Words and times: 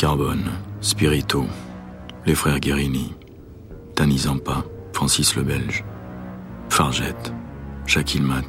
Carbone, 0.00 0.52
Spirito, 0.80 1.44
les 2.24 2.34
frères 2.34 2.58
Guérini, 2.58 3.12
Danny 3.94 4.16
Zampa, 4.16 4.64
Francis 4.94 5.36
le 5.36 5.42
Belge, 5.42 5.84
Fargette, 6.70 7.34
Jacques 7.84 8.14
Ilmat. 8.14 8.46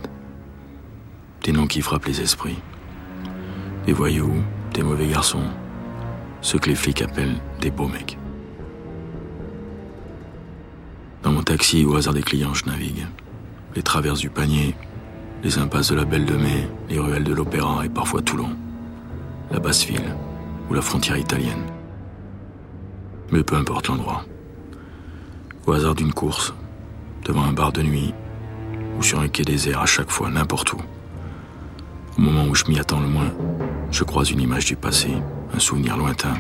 Des 1.44 1.52
noms 1.52 1.68
qui 1.68 1.82
frappent 1.82 2.06
les 2.06 2.22
esprits. 2.22 2.58
Des 3.86 3.92
voyous, 3.92 4.42
des 4.74 4.82
mauvais 4.82 5.08
garçons, 5.10 5.44
ceux 6.40 6.58
que 6.58 6.70
les 6.70 6.76
flics 6.76 7.02
appellent 7.02 7.42
des 7.60 7.70
beaux 7.70 7.90
mecs. 7.90 8.18
Dans 11.22 11.34
mon 11.34 11.44
taxi, 11.44 11.84
au 11.84 11.98
hasard 11.98 12.14
des 12.14 12.24
clients, 12.24 12.54
je 12.54 12.64
navigue. 12.64 13.06
Les 13.76 13.84
traverses 13.84 14.20
du 14.20 14.30
panier, 14.30 14.74
les 15.44 15.58
impasses 15.58 15.90
de 15.90 15.96
la 15.96 16.06
Belle 16.06 16.24
de 16.24 16.38
Mai, 16.38 16.70
les 16.88 16.98
ruelles 16.98 17.26
de 17.26 17.34
l'Opéra 17.34 17.86
et 17.86 17.90
parfois 17.90 18.22
Toulon, 18.22 18.56
la 19.52 19.60
Basse-Ville 19.60 20.16
ou 20.72 20.74
la 20.74 20.82
frontière 20.82 21.18
italienne. 21.18 21.66
Mais 23.30 23.44
peu 23.44 23.58
importe 23.58 23.90
l'endroit. 23.90 24.24
Au 25.68 25.74
hasard 25.74 25.96
d'une 25.96 26.14
course, 26.14 26.54
devant 27.26 27.44
un 27.44 27.52
bar 27.52 27.74
de 27.74 27.82
nuit 27.82 28.14
ou 28.98 29.04
sur 29.04 29.20
un 29.20 29.28
quai 29.28 29.44
désert 29.44 29.82
à 29.82 29.86
chaque 29.86 30.10
fois, 30.10 30.30
n'importe 30.30 30.72
où. 30.72 30.78
Au 32.18 32.22
moment 32.22 32.46
où 32.46 32.56
je 32.56 32.64
m'y 32.68 32.80
attends 32.80 33.02
le 33.02 33.08
moins, 33.08 33.34
je 33.92 34.06
croise 34.06 34.32
une 34.32 34.40
image 34.40 34.64
du 34.64 34.78
passé, 34.78 35.10
un 35.54 35.60
souvenir 35.60 35.98
lointain, 35.98 36.36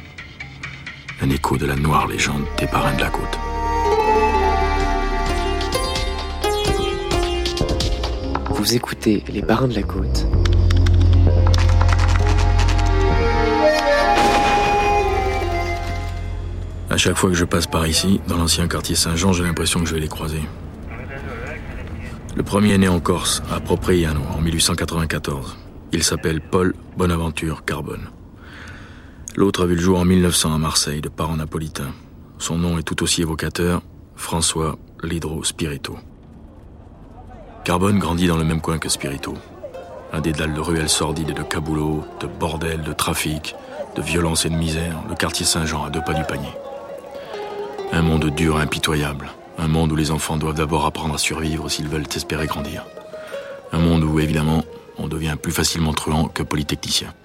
un 1.22 1.30
écho 1.30 1.58
de 1.58 1.66
la 1.66 1.76
noire 1.76 2.08
légende 2.08 2.46
des 2.58 2.68
parrains 2.68 2.96
de 2.96 3.02
la 3.02 3.10
côte. 3.10 3.38
Vous 8.50 8.76
écoutez 8.76 9.26
Les 9.28 9.42
Parrains 9.42 9.68
de 9.68 9.76
la 9.76 9.84
Côte. 9.84 10.26
À 16.92 16.98
chaque 16.98 17.16
fois 17.16 17.30
que 17.30 17.38
je 17.38 17.46
passe 17.46 17.68
par 17.68 17.88
ici, 17.88 18.20
dans 18.28 18.36
l'ancien 18.36 18.68
quartier 18.68 18.96
Saint-Jean, 18.98 19.32
j'ai 19.32 19.44
l'impression 19.44 19.80
que 19.80 19.86
je 19.86 19.94
vais 19.94 20.02
les 20.02 20.10
croiser. 20.10 20.42
Le 22.36 22.44
premier 22.44 22.74
est 22.74 22.78
né 22.78 22.90
en 22.90 23.00
Corse, 23.00 23.42
à 23.50 23.62
Propriano, 23.62 24.20
en 24.38 24.42
1894. 24.42 25.56
Il 25.94 26.04
s'appelle 26.04 26.42
Paul 26.42 26.76
Bonaventure 26.98 27.64
Carbone. 27.64 28.10
L'autre 29.38 29.64
a 29.64 29.66
vu 29.68 29.76
le 29.76 29.82
jour 29.82 30.00
en 30.00 30.04
1900 30.04 30.54
à 30.54 30.58
Marseille, 30.58 31.00
de 31.00 31.08
parents 31.08 31.38
napolitains. 31.38 31.94
Son 32.40 32.58
nom 32.58 32.78
est 32.78 32.84
tout 32.84 33.02
aussi 33.04 33.22
évocateur, 33.22 33.82
François 34.18 34.78
Lidro 35.02 35.46
Spirito. 35.46 35.96
Carbone 37.64 38.00
grandit 38.00 38.28
dans 38.28 38.38
le 38.38 38.44
même 38.44 38.60
coin 38.60 38.80
que 38.80 38.90
Spirito. 38.90 39.36
Un 40.12 40.20
dédale 40.20 40.54
de 40.54 40.60
ruelles 40.60 40.90
sordides 40.90 41.30
et 41.30 41.34
de 41.34 41.44
caboulot, 41.44 42.04
de 42.20 42.28
bordel, 42.28 42.82
de 42.82 42.92
trafic, 42.92 43.56
de 43.96 44.02
violence 44.02 44.46
et 44.46 44.50
de 44.50 44.56
misère, 44.56 45.02
le 45.08 45.16
quartier 45.16 45.46
Saint-Jean 45.46 45.86
à 45.86 45.90
deux 45.90 46.02
pas 46.02 46.14
du 46.14 46.24
panier. 46.24 46.52
Monde 48.22 48.36
dur 48.36 48.60
et 48.60 48.62
impitoyable. 48.62 49.32
Un 49.58 49.68
monde 49.68 49.92
où 49.92 49.96
les 49.96 50.12
enfants 50.12 50.38
doivent 50.38 50.54
d'abord 50.54 50.86
apprendre 50.86 51.16
à 51.16 51.18
survivre 51.18 51.68
s'ils 51.70 51.88
veulent 51.88 52.06
espérer 52.16 52.46
grandir. 52.46 52.86
Un 53.72 53.80
monde 53.80 54.04
où, 54.04 54.20
évidemment, 54.20 54.64
on 55.00 55.08
devient 55.08 55.36
plus 55.42 55.52
facilement 55.52 55.92
truand 55.92 56.28
que 56.28 56.44
polytechnicien. 56.44 57.16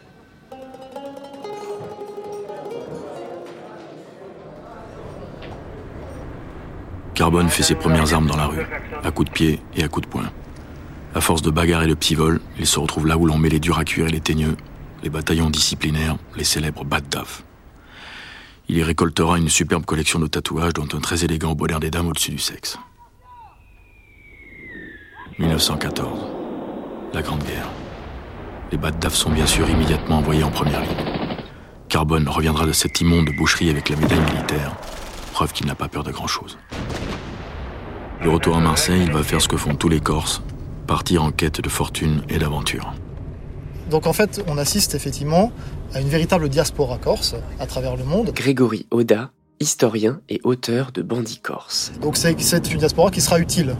Carbone 7.12 7.50
fait 7.50 7.62
ses 7.62 7.74
premières 7.74 8.14
armes 8.14 8.26
dans 8.26 8.36
la 8.36 8.46
rue, 8.46 8.66
à 9.04 9.10
coups 9.10 9.28
de 9.28 9.34
pied 9.34 9.60
et 9.74 9.84
à 9.84 9.88
coups 9.88 10.06
de 10.06 10.10
poing. 10.10 10.30
À 11.14 11.20
force 11.20 11.42
de 11.42 11.50
bagarres 11.50 11.82
et 11.82 11.88
de 11.88 11.94
petits 11.94 12.14
vols, 12.14 12.40
il 12.58 12.66
se 12.66 12.78
retrouve 12.78 13.06
là 13.06 13.18
où 13.18 13.26
l'on 13.26 13.36
met 13.36 13.50
les 13.50 13.60
durs 13.60 13.78
à 13.78 13.84
cuire 13.84 14.06
et 14.06 14.12
les 14.12 14.20
teigneux, 14.20 14.56
les 15.02 15.10
bataillons 15.10 15.50
disciplinaires, 15.50 16.16
les 16.36 16.44
célèbres 16.44 16.86
Daf. 16.86 17.45
Il 18.68 18.76
y 18.76 18.82
récoltera 18.82 19.38
une 19.38 19.48
superbe 19.48 19.84
collection 19.84 20.18
de 20.18 20.26
tatouages, 20.26 20.72
dont 20.72 20.88
un 20.92 21.00
très 21.00 21.24
élégant 21.24 21.54
bonheur 21.54 21.78
des 21.78 21.90
dames 21.90 22.08
au-dessus 22.08 22.32
du 22.32 22.38
sexe. 22.38 22.78
1914. 25.38 26.18
La 27.14 27.22
Grande 27.22 27.44
Guerre. 27.44 27.68
Les 28.72 28.78
Daf 28.78 29.14
sont 29.14 29.30
bien 29.30 29.46
sûr 29.46 29.70
immédiatement 29.70 30.18
envoyés 30.18 30.42
en 30.42 30.50
première 30.50 30.80
ligne. 30.80 31.36
Carbone 31.88 32.28
reviendra 32.28 32.66
de 32.66 32.72
cette 32.72 33.00
immonde 33.00 33.30
boucherie 33.36 33.70
avec 33.70 33.88
la 33.88 33.96
médaille 33.96 34.18
militaire, 34.32 34.74
preuve 35.32 35.52
qu'il 35.52 35.66
n'a 35.66 35.76
pas 35.76 35.88
peur 35.88 36.02
de 36.02 36.10
grand-chose. 36.10 36.58
De 38.24 38.28
retour 38.28 38.56
à 38.56 38.60
Marseille, 38.60 39.02
il 39.04 39.12
va 39.12 39.22
faire 39.22 39.40
ce 39.40 39.46
que 39.46 39.56
font 39.56 39.76
tous 39.76 39.88
les 39.88 40.00
Corses, 40.00 40.42
partir 40.88 41.22
en 41.22 41.30
quête 41.30 41.60
de 41.60 41.68
fortune 41.68 42.22
et 42.28 42.38
d'aventure. 42.38 42.92
Donc 43.90 44.08
en 44.08 44.12
fait, 44.12 44.42
on 44.48 44.58
assiste 44.58 44.96
effectivement 44.96 45.52
à 45.94 46.00
une 46.00 46.08
véritable 46.08 46.48
diaspora 46.48 46.98
corse 46.98 47.34
à 47.58 47.66
travers 47.66 47.96
le 47.96 48.04
monde. 48.04 48.32
Grégory 48.34 48.86
Oda, 48.90 49.30
historien 49.60 50.20
et 50.28 50.40
auteur 50.44 50.92
de 50.92 51.02
Bandit 51.02 51.40
Corse. 51.40 51.92
Donc 52.00 52.16
c'est 52.16 52.72
une 52.72 52.78
diaspora 52.78 53.10
qui 53.10 53.20
sera 53.20 53.38
utile 53.38 53.76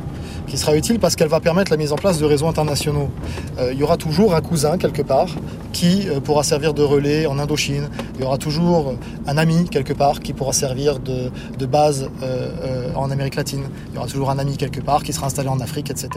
qui 0.46 0.56
sera 0.56 0.76
utile 0.76 0.98
parce 0.98 1.16
qu'elle 1.16 1.28
va 1.28 1.40
permettre 1.40 1.70
la 1.70 1.76
mise 1.76 1.92
en 1.92 1.96
place 1.96 2.18
de 2.18 2.24
réseaux 2.24 2.46
internationaux. 2.46 3.10
Euh, 3.58 3.72
il 3.72 3.78
y 3.78 3.82
aura 3.82 3.96
toujours 3.96 4.34
un 4.34 4.40
cousin 4.40 4.78
quelque 4.78 5.02
part 5.02 5.28
qui 5.72 6.08
euh, 6.08 6.20
pourra 6.20 6.42
servir 6.42 6.72
de 6.74 6.82
relais 6.82 7.26
en 7.26 7.38
Indochine. 7.38 7.88
Il 8.14 8.22
y 8.22 8.24
aura 8.24 8.38
toujours 8.38 8.94
un 9.26 9.38
ami 9.38 9.68
quelque 9.68 9.92
part 9.92 10.20
qui 10.20 10.32
pourra 10.32 10.52
servir 10.52 10.98
de, 11.00 11.30
base 11.66 12.10
euh, 12.22 12.92
en 12.94 13.10
Amérique 13.10 13.34
latine. 13.34 13.68
Il 13.90 13.94
y 13.96 13.98
aura 13.98 14.06
toujours 14.06 14.30
un 14.30 14.38
ami 14.38 14.56
quelque 14.56 14.80
part 14.80 15.02
qui 15.02 15.12
sera 15.12 15.26
installé 15.26 15.48
en 15.48 15.60
Afrique, 15.60 15.90
etc. 15.90 16.10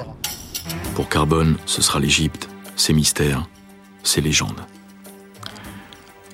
Pour 0.95 1.09
Carbone, 1.09 1.57
ce 1.65 1.81
sera 1.81 1.99
l'Égypte, 1.99 2.49
ses 2.75 2.93
mystères, 2.93 3.47
ses 4.03 4.21
légendes. 4.21 4.61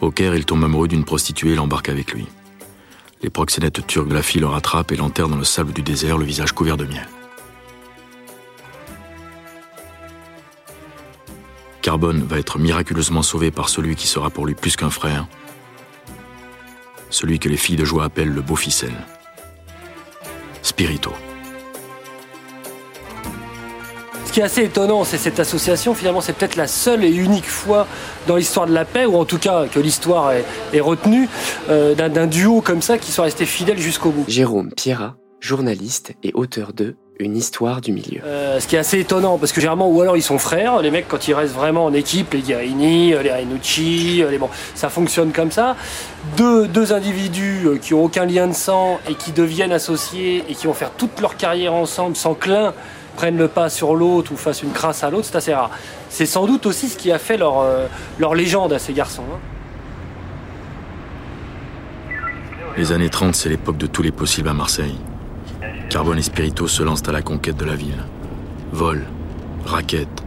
Au 0.02 0.12
Caire, 0.12 0.36
il 0.36 0.46
tombe 0.46 0.64
amoureux 0.64 0.88
d'une 0.88 1.06
prostituée 1.06 1.52
et 1.52 1.56
l'embarque 1.56 1.90
avec 1.90 2.14
lui. 2.14 2.28
Les 3.22 3.30
proxénètes 3.30 3.88
turcs 3.88 4.08
la 4.10 4.22
fille 4.22 4.42
le 4.42 4.48
rattrapent 4.48 4.92
et 4.92 4.98
l'enterrent 4.98 5.30
dans 5.30 5.38
le 5.38 5.44
sable 5.44 5.74
du 5.74 5.82
désert, 5.82 6.18
le 6.18 6.26
visage 6.26 6.52
couvert 6.52 6.78
de 6.78 6.86
miel. 6.86 7.08
Carbone 11.82 12.24
va 12.24 12.40
être 12.40 12.58
miraculeusement 12.58 13.22
sauvé 13.22 13.52
par 13.52 13.70
celui 13.70 13.96
qui 13.96 14.08
sera 14.08 14.30
pour 14.30 14.46
lui 14.46 14.56
plus 14.56 14.76
qu'un 14.76 14.90
frère, 14.90 15.28
celui 17.12 17.40
que 17.40 17.48
les 17.48 17.58
filles 17.58 17.76
de 17.76 17.86
joie 17.86 18.06
appellent 18.06 18.34
le 18.34 18.42
beau 18.42 18.56
ficelle, 18.56 19.06
Spirito. 20.64 21.14
Qui 24.36 24.42
est 24.42 24.44
assez 24.44 24.64
étonnant, 24.64 25.06
c'est 25.06 25.18
cette 25.18 25.40
association, 25.40 25.96
finalement, 25.96 26.20
c'est 26.20 26.34
peut-être 26.34 26.58
la 26.58 26.68
seule 26.68 27.06
et 27.06 27.10
unique 27.10 27.50
fois 27.50 27.88
dans 28.28 28.36
l'histoire 28.36 28.68
de 28.68 28.74
la 28.74 28.84
paix, 28.84 29.06
ou 29.06 29.16
en 29.16 29.24
tout 29.24 29.38
cas 29.38 29.66
que 29.68 29.80
l'histoire 29.80 30.34
est, 30.74 30.80
retenue, 30.82 31.30
euh, 31.70 31.96
d'un 31.96 32.28
duo 32.28 32.60
comme 32.60 32.82
ça 32.82 32.98
qui 32.98 33.14
soit 33.14 33.24
resté 33.24 33.46
fidèle 33.46 33.80
jusqu'au 33.80 34.10
bout. 34.10 34.26
Jérôme 34.28 34.72
Pierra, 34.76 35.16
journaliste 35.40 36.16
et 36.22 36.34
auteur 36.34 36.74
de 36.74 36.98
une 37.18 37.38
histoire 37.38 37.80
du 37.80 37.94
milieu. 37.94 38.20
Euh, 38.26 38.60
ce 38.60 38.68
qui 38.68 38.76
est 38.76 38.80
assez 38.80 39.00
étonnant, 39.00 39.38
parce 39.38 39.54
que 39.54 39.62
généralement, 39.62 39.90
ou 39.90 40.02
alors 40.02 40.18
ils 40.18 40.22
sont 40.22 40.38
frères, 40.38 40.82
les 40.82 40.92
mecs, 40.92 41.08
quand 41.08 41.30
ils 41.30 41.34
restent 41.34 41.54
vraiment 41.54 41.86
en 41.86 41.94
équipe, 41.94 42.34
les 42.34 42.42
Guerini, 42.42 43.12
les 43.12 43.32
Renucci, 43.32 44.22
les 44.30 44.38
bon, 44.38 44.50
ça 44.74 44.90
fonctionne 44.90 45.32
comme 45.32 45.52
ça. 45.52 45.78
Deux, 46.36 46.68
deux 46.68 46.92
individus 46.92 47.62
euh, 47.68 47.78
qui 47.78 47.94
ont 47.94 48.04
aucun 48.04 48.26
lien 48.26 48.48
de 48.48 48.54
sang 48.54 49.00
et 49.10 49.16
qui 49.16 49.32
deviennent 49.32 49.72
associés 49.72 50.44
et 50.50 50.56
qui 50.56 50.68
vont 50.68 50.74
faire 50.74 50.92
toute 50.92 51.22
leur 51.22 51.38
carrière 51.38 51.74
ensemble 51.74 52.18
sans 52.18 52.34
que 52.34 52.50
l'un 52.50 52.74
prenne 53.16 53.38
le 53.38 53.48
pas 53.48 53.70
sur 53.70 53.96
l'autre 53.96 54.32
ou 54.32 54.38
fasse 54.38 54.62
une 54.62 54.72
crasse 54.72 55.04
à 55.04 55.10
l'autre, 55.10 55.26
c'est 55.26 55.38
assez 55.38 55.54
rare. 55.54 55.72
C'est 56.10 56.26
sans 56.26 56.46
doute 56.46 56.66
aussi 56.66 56.90
ce 56.90 56.98
qui 56.98 57.12
a 57.12 57.18
fait 57.18 57.38
leur, 57.38 57.60
euh, 57.60 57.88
légende 58.36 58.74
à 58.74 58.80
ces 58.80 58.94
garçons. 58.94 59.24
Hein. 59.34 59.40
Les 62.78 62.92
années 62.92 63.10
30, 63.10 63.34
c'est 63.36 63.50
l'époque 63.50 63.78
de 63.78 63.88
tous 63.88 64.04
les 64.04 64.12
possibles 64.12 64.50
à 64.50 64.54
Marseille. 64.54 64.98
Carbone 65.90 66.20
et 66.20 66.22
Spirito 66.22 66.68
se 66.68 66.84
lancent 66.84 67.08
à 67.08 67.12
la 67.12 67.22
conquête 67.22 67.56
de 67.56 67.66
la 67.66 67.76
ville. 67.76 68.04
Vol, 68.72 69.06
raquettes, 69.66 70.24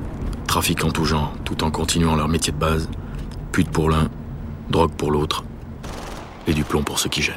trafic 0.47 0.82
en 0.84 0.91
tout 0.91 1.04
genre, 1.04 1.34
tout 1.44 1.62
en 1.62 1.71
continuant 1.71 2.16
leur 2.16 2.28
métier 2.28 2.53
de 2.53 2.59
base. 2.59 2.88
Pute 3.53 3.71
pour 3.71 3.91
l'un, 3.91 4.09
drogue 4.71 4.93
pour 4.93 5.10
l'autre, 5.10 5.44
et 6.47 6.54
du 6.54 6.65
plomb 6.65 6.83
pour 6.83 6.98
ceux 6.98 7.10
qui 7.10 7.22
gênent. 7.22 7.36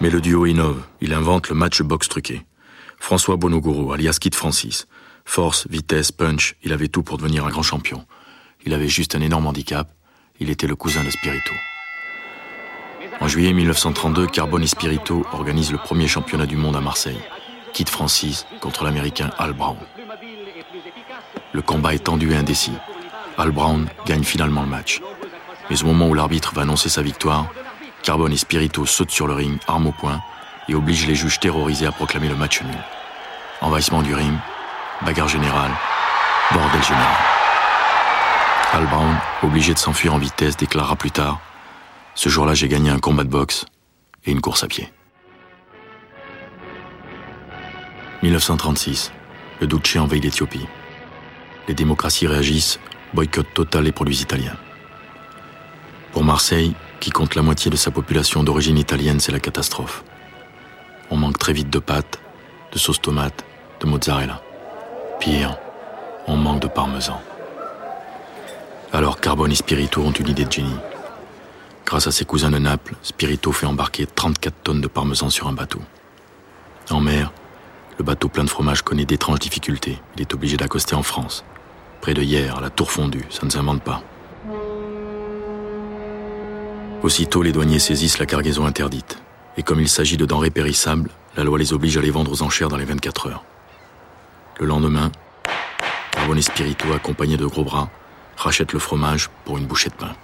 Mais 0.00 0.10
le 0.10 0.20
duo 0.20 0.46
innove, 0.46 0.82
il 1.00 1.12
invente 1.12 1.48
le 1.48 1.54
match 1.54 1.82
box 1.82 2.08
truqué. 2.08 2.44
François 3.00 3.36
Bonogoro, 3.36 3.92
alias 3.92 4.18
Kid 4.20 4.36
Francis. 4.36 4.86
Force, 5.24 5.66
vitesse, 5.68 6.12
punch, 6.12 6.54
il 6.62 6.72
avait 6.72 6.88
tout 6.88 7.02
pour 7.02 7.16
devenir 7.16 7.44
un 7.46 7.50
grand 7.50 7.62
champion. 7.62 8.06
Il 8.64 8.74
avait 8.74 8.88
juste 8.88 9.16
un 9.16 9.20
énorme 9.20 9.46
handicap, 9.46 9.90
il 10.38 10.50
était 10.50 10.66
le 10.66 10.76
cousin 10.76 11.02
de 11.02 11.10
Spirito. 11.10 11.52
En 13.20 13.26
juillet 13.26 13.52
1932, 13.52 14.26
Carbone 14.26 14.62
et 14.62 14.66
Spirito 14.66 15.26
organisent 15.32 15.72
le 15.72 15.78
premier 15.78 16.06
championnat 16.06 16.46
du 16.46 16.56
monde 16.56 16.76
à 16.76 16.80
Marseille. 16.80 17.20
Kit 17.72 17.86
Francis 17.86 18.46
contre 18.60 18.84
l'américain 18.84 19.30
Al 19.38 19.54
Brown. 19.54 19.78
Le 21.52 21.62
combat 21.62 21.94
est 21.94 22.04
tendu 22.04 22.32
et 22.32 22.36
indécis. 22.36 22.72
Al 23.38 23.50
Brown 23.50 23.88
gagne 24.06 24.24
finalement 24.24 24.62
le 24.62 24.68
match. 24.68 25.00
Mais 25.68 25.82
au 25.82 25.86
moment 25.86 26.08
où 26.08 26.14
l'arbitre 26.14 26.54
va 26.54 26.62
annoncer 26.62 26.88
sa 26.88 27.02
victoire, 27.02 27.52
Carbone 28.02 28.32
et 28.32 28.36
Spirito 28.36 28.86
sautent 28.86 29.10
sur 29.10 29.26
le 29.26 29.34
ring, 29.34 29.58
armes 29.66 29.88
au 29.88 29.92
poing, 29.92 30.20
et 30.70 30.74
obligent 30.74 31.08
les 31.08 31.16
juges 31.16 31.40
terrorisés 31.40 31.86
à 31.86 31.92
proclamer 31.92 32.28
le 32.28 32.36
match 32.36 32.62
nul. 32.62 32.74
Envahissement 33.60 34.02
du 34.02 34.14
ring, 34.14 34.32
bagarre 35.02 35.28
générale, 35.28 35.72
bordel 36.52 36.82
général. 36.82 37.16
Al 38.72 38.86
Brown, 38.86 39.16
obligé 39.42 39.74
de 39.74 39.78
s'enfuir 39.78 40.14
en 40.14 40.18
vitesse, 40.18 40.56
déclara 40.56 40.94
plus 40.94 41.10
tard 41.10 41.40
Ce 42.14 42.28
jour-là, 42.28 42.54
j'ai 42.54 42.68
gagné 42.68 42.90
un 42.90 43.00
combat 43.00 43.24
de 43.24 43.28
boxe 43.28 43.66
et 44.24 44.30
une 44.30 44.40
course 44.40 44.62
à 44.62 44.68
pied. 44.68 44.92
1936, 48.22 49.12
le 49.60 49.66
Duce 49.66 49.96
envahit 49.96 50.22
l'Éthiopie. 50.22 50.66
Les 51.66 51.74
démocraties 51.74 52.28
réagissent, 52.28 52.78
boycott 53.12 53.46
total 53.54 53.84
les 53.84 53.92
produits 53.92 54.20
italiens. 54.20 54.56
Pour 56.12 56.22
Marseille, 56.22 56.74
qui 57.00 57.10
compte 57.10 57.34
la 57.34 57.42
moitié 57.42 57.70
de 57.70 57.76
sa 57.76 57.90
population 57.90 58.44
d'origine 58.44 58.78
italienne, 58.78 59.20
c'est 59.20 59.32
la 59.32 59.40
catastrophe. 59.40 60.04
On 61.10 61.16
manque 61.16 61.38
très 61.38 61.52
vite 61.52 61.70
de 61.70 61.78
pâtes, 61.78 62.20
de 62.72 62.78
sauce 62.78 63.00
tomate, 63.00 63.44
de 63.80 63.86
mozzarella. 63.86 64.40
Pire, 65.18 65.58
on 66.26 66.36
manque 66.36 66.60
de 66.60 66.68
parmesan. 66.68 67.20
Alors 68.92 69.20
Carbone 69.20 69.52
et 69.52 69.56
Spirito 69.56 70.00
ont 70.00 70.12
une 70.12 70.28
idée 70.28 70.44
de 70.44 70.52
génie. 70.52 70.78
Grâce 71.84 72.06
à 72.06 72.12
ses 72.12 72.24
cousins 72.24 72.50
de 72.50 72.58
Naples, 72.58 72.94
Spirito 73.02 73.50
fait 73.50 73.66
embarquer 73.66 74.06
34 74.06 74.54
tonnes 74.62 74.80
de 74.80 74.86
parmesan 74.86 75.30
sur 75.30 75.48
un 75.48 75.52
bateau. 75.52 75.80
En 76.90 77.00
mer, 77.00 77.32
le 77.98 78.04
bateau 78.04 78.28
plein 78.28 78.44
de 78.44 78.50
fromage 78.50 78.82
connaît 78.82 79.04
d'étranges 79.04 79.40
difficultés. 79.40 80.00
Il 80.14 80.22
est 80.22 80.32
obligé 80.34 80.56
d'accoster 80.56 80.94
en 80.94 81.02
France. 81.02 81.44
Près 82.00 82.14
de 82.14 82.22
hier, 82.22 82.58
à 82.58 82.60
la 82.60 82.70
tour 82.70 82.90
fondue, 82.90 83.26
ça 83.30 83.44
ne 83.44 83.50
s'invente 83.50 83.82
pas. 83.82 84.02
Aussitôt, 87.02 87.42
les 87.42 87.52
douaniers 87.52 87.78
saisissent 87.78 88.18
la 88.18 88.26
cargaison 88.26 88.66
interdite. 88.66 89.18
Et 89.56 89.62
comme 89.62 89.80
il 89.80 89.88
s'agit 89.88 90.16
de 90.16 90.26
denrées 90.26 90.50
périssables, 90.50 91.10
la 91.36 91.44
loi 91.44 91.58
les 91.58 91.72
oblige 91.72 91.96
à 91.96 92.00
les 92.00 92.10
vendre 92.10 92.32
aux 92.32 92.42
enchères 92.42 92.68
dans 92.68 92.76
les 92.76 92.84
24 92.84 93.28
heures. 93.28 93.44
Le 94.58 94.66
lendemain, 94.66 95.10
Carbone 96.10 96.40
Spirito, 96.42 96.92
accompagnés 96.92 97.36
de 97.36 97.46
gros 97.46 97.64
bras, 97.64 97.88
rachètent 98.36 98.72
le 98.72 98.78
fromage 98.78 99.30
pour 99.44 99.58
une 99.58 99.66
bouchée 99.66 99.90
de 99.90 99.94
pain. 99.94 100.14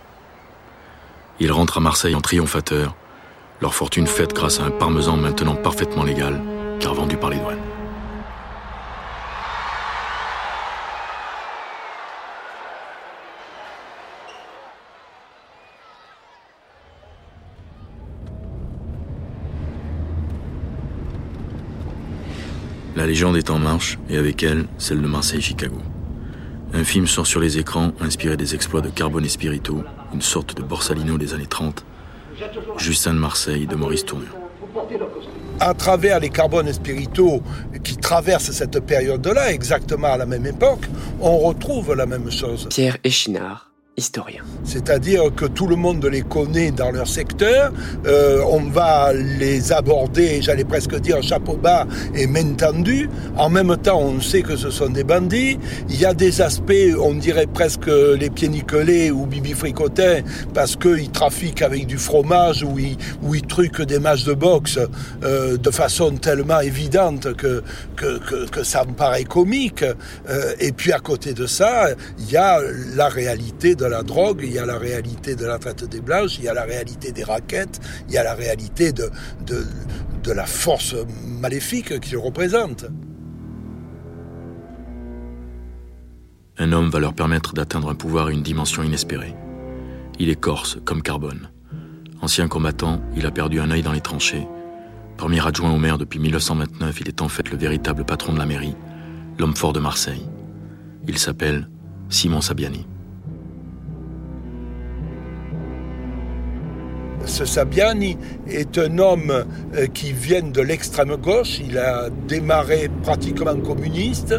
Ils 1.40 1.52
rentrent 1.52 1.78
à 1.78 1.80
Marseille 1.80 2.14
en 2.14 2.20
triomphateurs, 2.20 2.94
leur 3.60 3.74
fortune 3.74 4.06
faite 4.06 4.34
grâce 4.34 4.60
à 4.60 4.64
un 4.64 4.70
parmesan 4.70 5.16
maintenant 5.16 5.54
parfaitement 5.54 6.04
légal, 6.04 6.40
car 6.80 6.94
vendu 6.94 7.16
par 7.16 7.30
les 7.30 7.38
douanes. 7.38 7.75
La 22.96 23.04
légende 23.04 23.36
est 23.36 23.50
en 23.50 23.58
marche, 23.58 23.98
et 24.08 24.16
avec 24.16 24.42
elle, 24.42 24.64
celle 24.78 25.02
de 25.02 25.06
Marseille-Chicago. 25.06 25.76
Un 26.72 26.82
film 26.82 27.06
sort 27.06 27.26
sur 27.26 27.40
les 27.40 27.58
écrans, 27.58 27.92
inspiré 28.00 28.38
des 28.38 28.54
exploits 28.54 28.80
de 28.80 28.88
Carbone 28.88 29.26
et 29.26 29.28
Spirito, 29.28 29.84
une 30.14 30.22
sorte 30.22 30.56
de 30.56 30.62
Borsalino 30.62 31.18
des 31.18 31.34
années 31.34 31.46
30. 31.46 31.84
Justin 32.78 33.12
de 33.12 33.18
Marseille 33.18 33.66
de 33.66 33.76
Maurice 33.76 34.06
Tournure. 34.06 34.34
À 35.60 35.74
travers 35.74 36.20
les 36.20 36.30
Carbone 36.30 36.68
et 36.68 36.72
Spirito 36.72 37.42
qui 37.84 37.98
traversent 37.98 38.52
cette 38.52 38.80
période-là, 38.80 39.52
exactement 39.52 40.08
à 40.08 40.16
la 40.16 40.26
même 40.26 40.46
époque, 40.46 40.86
on 41.20 41.36
retrouve 41.36 41.94
la 41.94 42.06
même 42.06 42.30
chose. 42.30 42.66
Pierre 42.70 42.96
Échinard, 43.04 43.72
historien. 43.96 44.42
C'est-à-dire 44.64 45.34
que 45.34 45.46
tout 45.46 45.66
le 45.66 45.76
monde 45.76 46.04
les 46.04 46.22
connaît 46.22 46.70
dans 46.70 46.90
leur 46.90 47.08
secteur, 47.08 47.72
euh, 48.06 48.42
on 48.50 48.60
va 48.60 49.12
les 49.14 49.72
aborder, 49.72 50.42
j'allais 50.42 50.64
presque 50.64 50.94
dire 51.00 51.22
chapeau 51.22 51.56
bas 51.56 51.86
et 52.14 52.26
main 52.26 52.54
tendue. 52.56 53.08
En 53.36 53.48
même 53.48 53.74
temps, 53.78 54.00
on 54.00 54.20
sait 54.20 54.42
que 54.42 54.56
ce 54.56 54.70
sont 54.70 54.90
des 54.90 55.04
bandits. 55.04 55.58
Il 55.88 55.98
y 55.98 56.04
a 56.04 56.12
des 56.12 56.42
aspects, 56.42 56.72
on 57.00 57.14
dirait 57.14 57.46
presque 57.46 57.86
les 57.86 58.28
pieds 58.28 58.48
nickelés 58.48 59.10
ou 59.10 59.24
bibi 59.24 59.52
fricotin, 59.52 60.20
parce 60.52 60.76
qu'ils 60.76 61.10
trafiquent 61.10 61.62
avec 61.62 61.86
du 61.86 61.96
fromage 61.96 62.62
ou 62.62 62.78
ils, 62.78 62.96
truquent 63.46 63.82
des 63.82 64.00
matchs 64.00 64.24
de 64.24 64.34
boxe 64.34 64.78
euh, 65.22 65.56
de 65.56 65.70
façon 65.70 66.10
tellement 66.16 66.60
évidente 66.60 67.34
que 67.34 67.62
ça 68.62 68.84
me 68.84 68.92
paraît 68.92 69.24
comique. 69.24 69.84
Euh, 70.28 70.54
et 70.58 70.72
puis 70.72 70.92
à 70.92 70.98
côté 70.98 71.32
de 71.32 71.46
ça, 71.46 71.88
il 72.18 72.30
y 72.30 72.36
a 72.36 72.60
la 72.94 73.08
réalité 73.08 73.74
de 73.74 73.85
la 73.88 74.02
drogue, 74.02 74.40
il 74.42 74.52
y 74.52 74.58
a 74.58 74.66
la 74.66 74.78
réalité 74.78 75.36
de 75.36 75.46
la 75.46 75.58
traite 75.58 75.84
des 75.84 76.00
blanches, 76.00 76.38
il 76.38 76.44
y 76.44 76.48
a 76.48 76.54
la 76.54 76.64
réalité 76.64 77.12
des 77.12 77.24
raquettes, 77.24 77.80
il 78.08 78.14
y 78.14 78.18
a 78.18 78.24
la 78.24 78.34
réalité 78.34 78.92
de, 78.92 79.10
de, 79.46 80.32
la 80.32 80.46
force 80.46 80.96
maléfique 81.24 82.00
qu'ils 82.00 82.18
représentent. 82.18 82.86
Un 86.58 86.72
homme 86.72 86.90
va 86.90 86.98
leur 86.98 87.14
permettre 87.14 87.52
d'atteindre 87.52 87.90
un 87.90 87.94
pouvoir 87.94 88.30
et 88.30 88.32
une 88.32 88.42
dimension 88.42 88.82
inespérée. 88.82 89.34
Il 90.18 90.30
est 90.30 90.40
corse, 90.40 90.78
comme 90.84 91.02
Carbone. 91.02 91.50
Ancien 92.22 92.48
combattant, 92.48 93.00
il 93.14 93.26
a 93.26 93.30
perdu 93.30 93.60
un 93.60 93.70
œil 93.70 93.82
dans 93.82 93.92
les 93.92 94.00
tranchées. 94.00 94.48
Premier 95.16 95.46
adjoint 95.46 95.72
au 95.72 95.78
maire 95.78 95.98
depuis 95.98 96.18
1929, 96.18 97.00
il 97.00 97.08
est 97.08 97.22
en 97.22 97.28
fait 97.28 97.50
le 97.50 97.56
véritable 97.56 98.04
patron 98.04 98.32
de 98.32 98.38
la 98.38 98.46
mairie, 98.46 98.74
l'homme 99.38 99.54
fort 99.54 99.72
de 99.72 99.80
Marseille. 99.80 100.26
Il 101.06 101.18
s'appelle 101.18 101.68
Simon 102.08 102.40
Sabiani. 102.40 102.86
Ce 107.26 107.44
Sabiani 107.44 108.16
est 108.48 108.78
un 108.78 108.98
homme 108.98 109.44
euh, 109.74 109.86
qui 109.88 110.12
vient 110.12 110.42
de 110.42 110.60
l'extrême 110.60 111.16
gauche. 111.16 111.60
Il 111.60 111.76
a 111.76 112.08
démarré 112.28 112.88
pratiquement 113.02 113.56
communiste, 113.56 114.34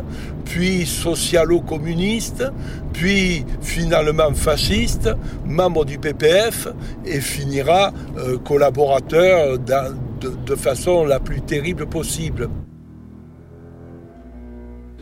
puis 0.46 0.86
socialo-communiste, 0.86 2.46
puis 2.94 3.46
finalement 3.62 4.34
fasciste, 4.34 5.10
membre 5.46 5.86
du 5.86 6.00
PPF 6.00 6.68
et 7.06 7.20
finira 7.20 7.94
euh, 8.18 8.38
collaborateur 8.38 9.60
de, 9.60 10.56
façon 10.56 11.06
la 11.06 11.20
plus 11.20 11.42
terrible 11.42 11.86
possible. 11.86 12.50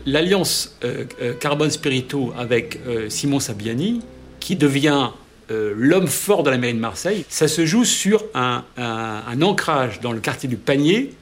L'alliance 0.06 0.76
euh, 0.84 1.06
euh, 1.22 1.34
Carbone-Spirito 1.34 2.34
avec 2.38 2.80
euh, 2.86 3.10
Simon 3.10 3.40
Sabiani, 3.40 4.02
qui 4.40 4.56
devient 4.56 5.10
l'homme 5.50 6.07
fort 6.07 6.44
de 6.44 6.50
la 6.50 6.57
mairie 6.57 6.74
de 6.74 6.80
Marseille, 6.80 7.25
ça 7.30 7.47
se 7.47 7.65
joue 7.65 7.86
sur 7.86 8.24
un, 8.33 8.63
un, 8.77 9.24
un 9.27 9.42
ancrage 9.42 10.00
dans 10.01 10.12
le 10.12 10.19
quartier 10.19 10.50
du 10.50 10.57
Panier 10.57 11.13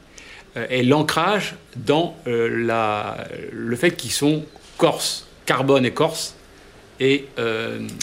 et 0.69 0.83
l'ancrage 0.83 1.55
dans 1.75 2.15
la, 2.25 3.27
le 3.51 3.75
fait 3.75 3.91
qu'ils 3.91 4.11
sont 4.11 4.43
corse, 4.77 5.27
Carbone 5.45 5.85
est 5.85 5.91
corse 5.91 6.35
et 6.99 7.25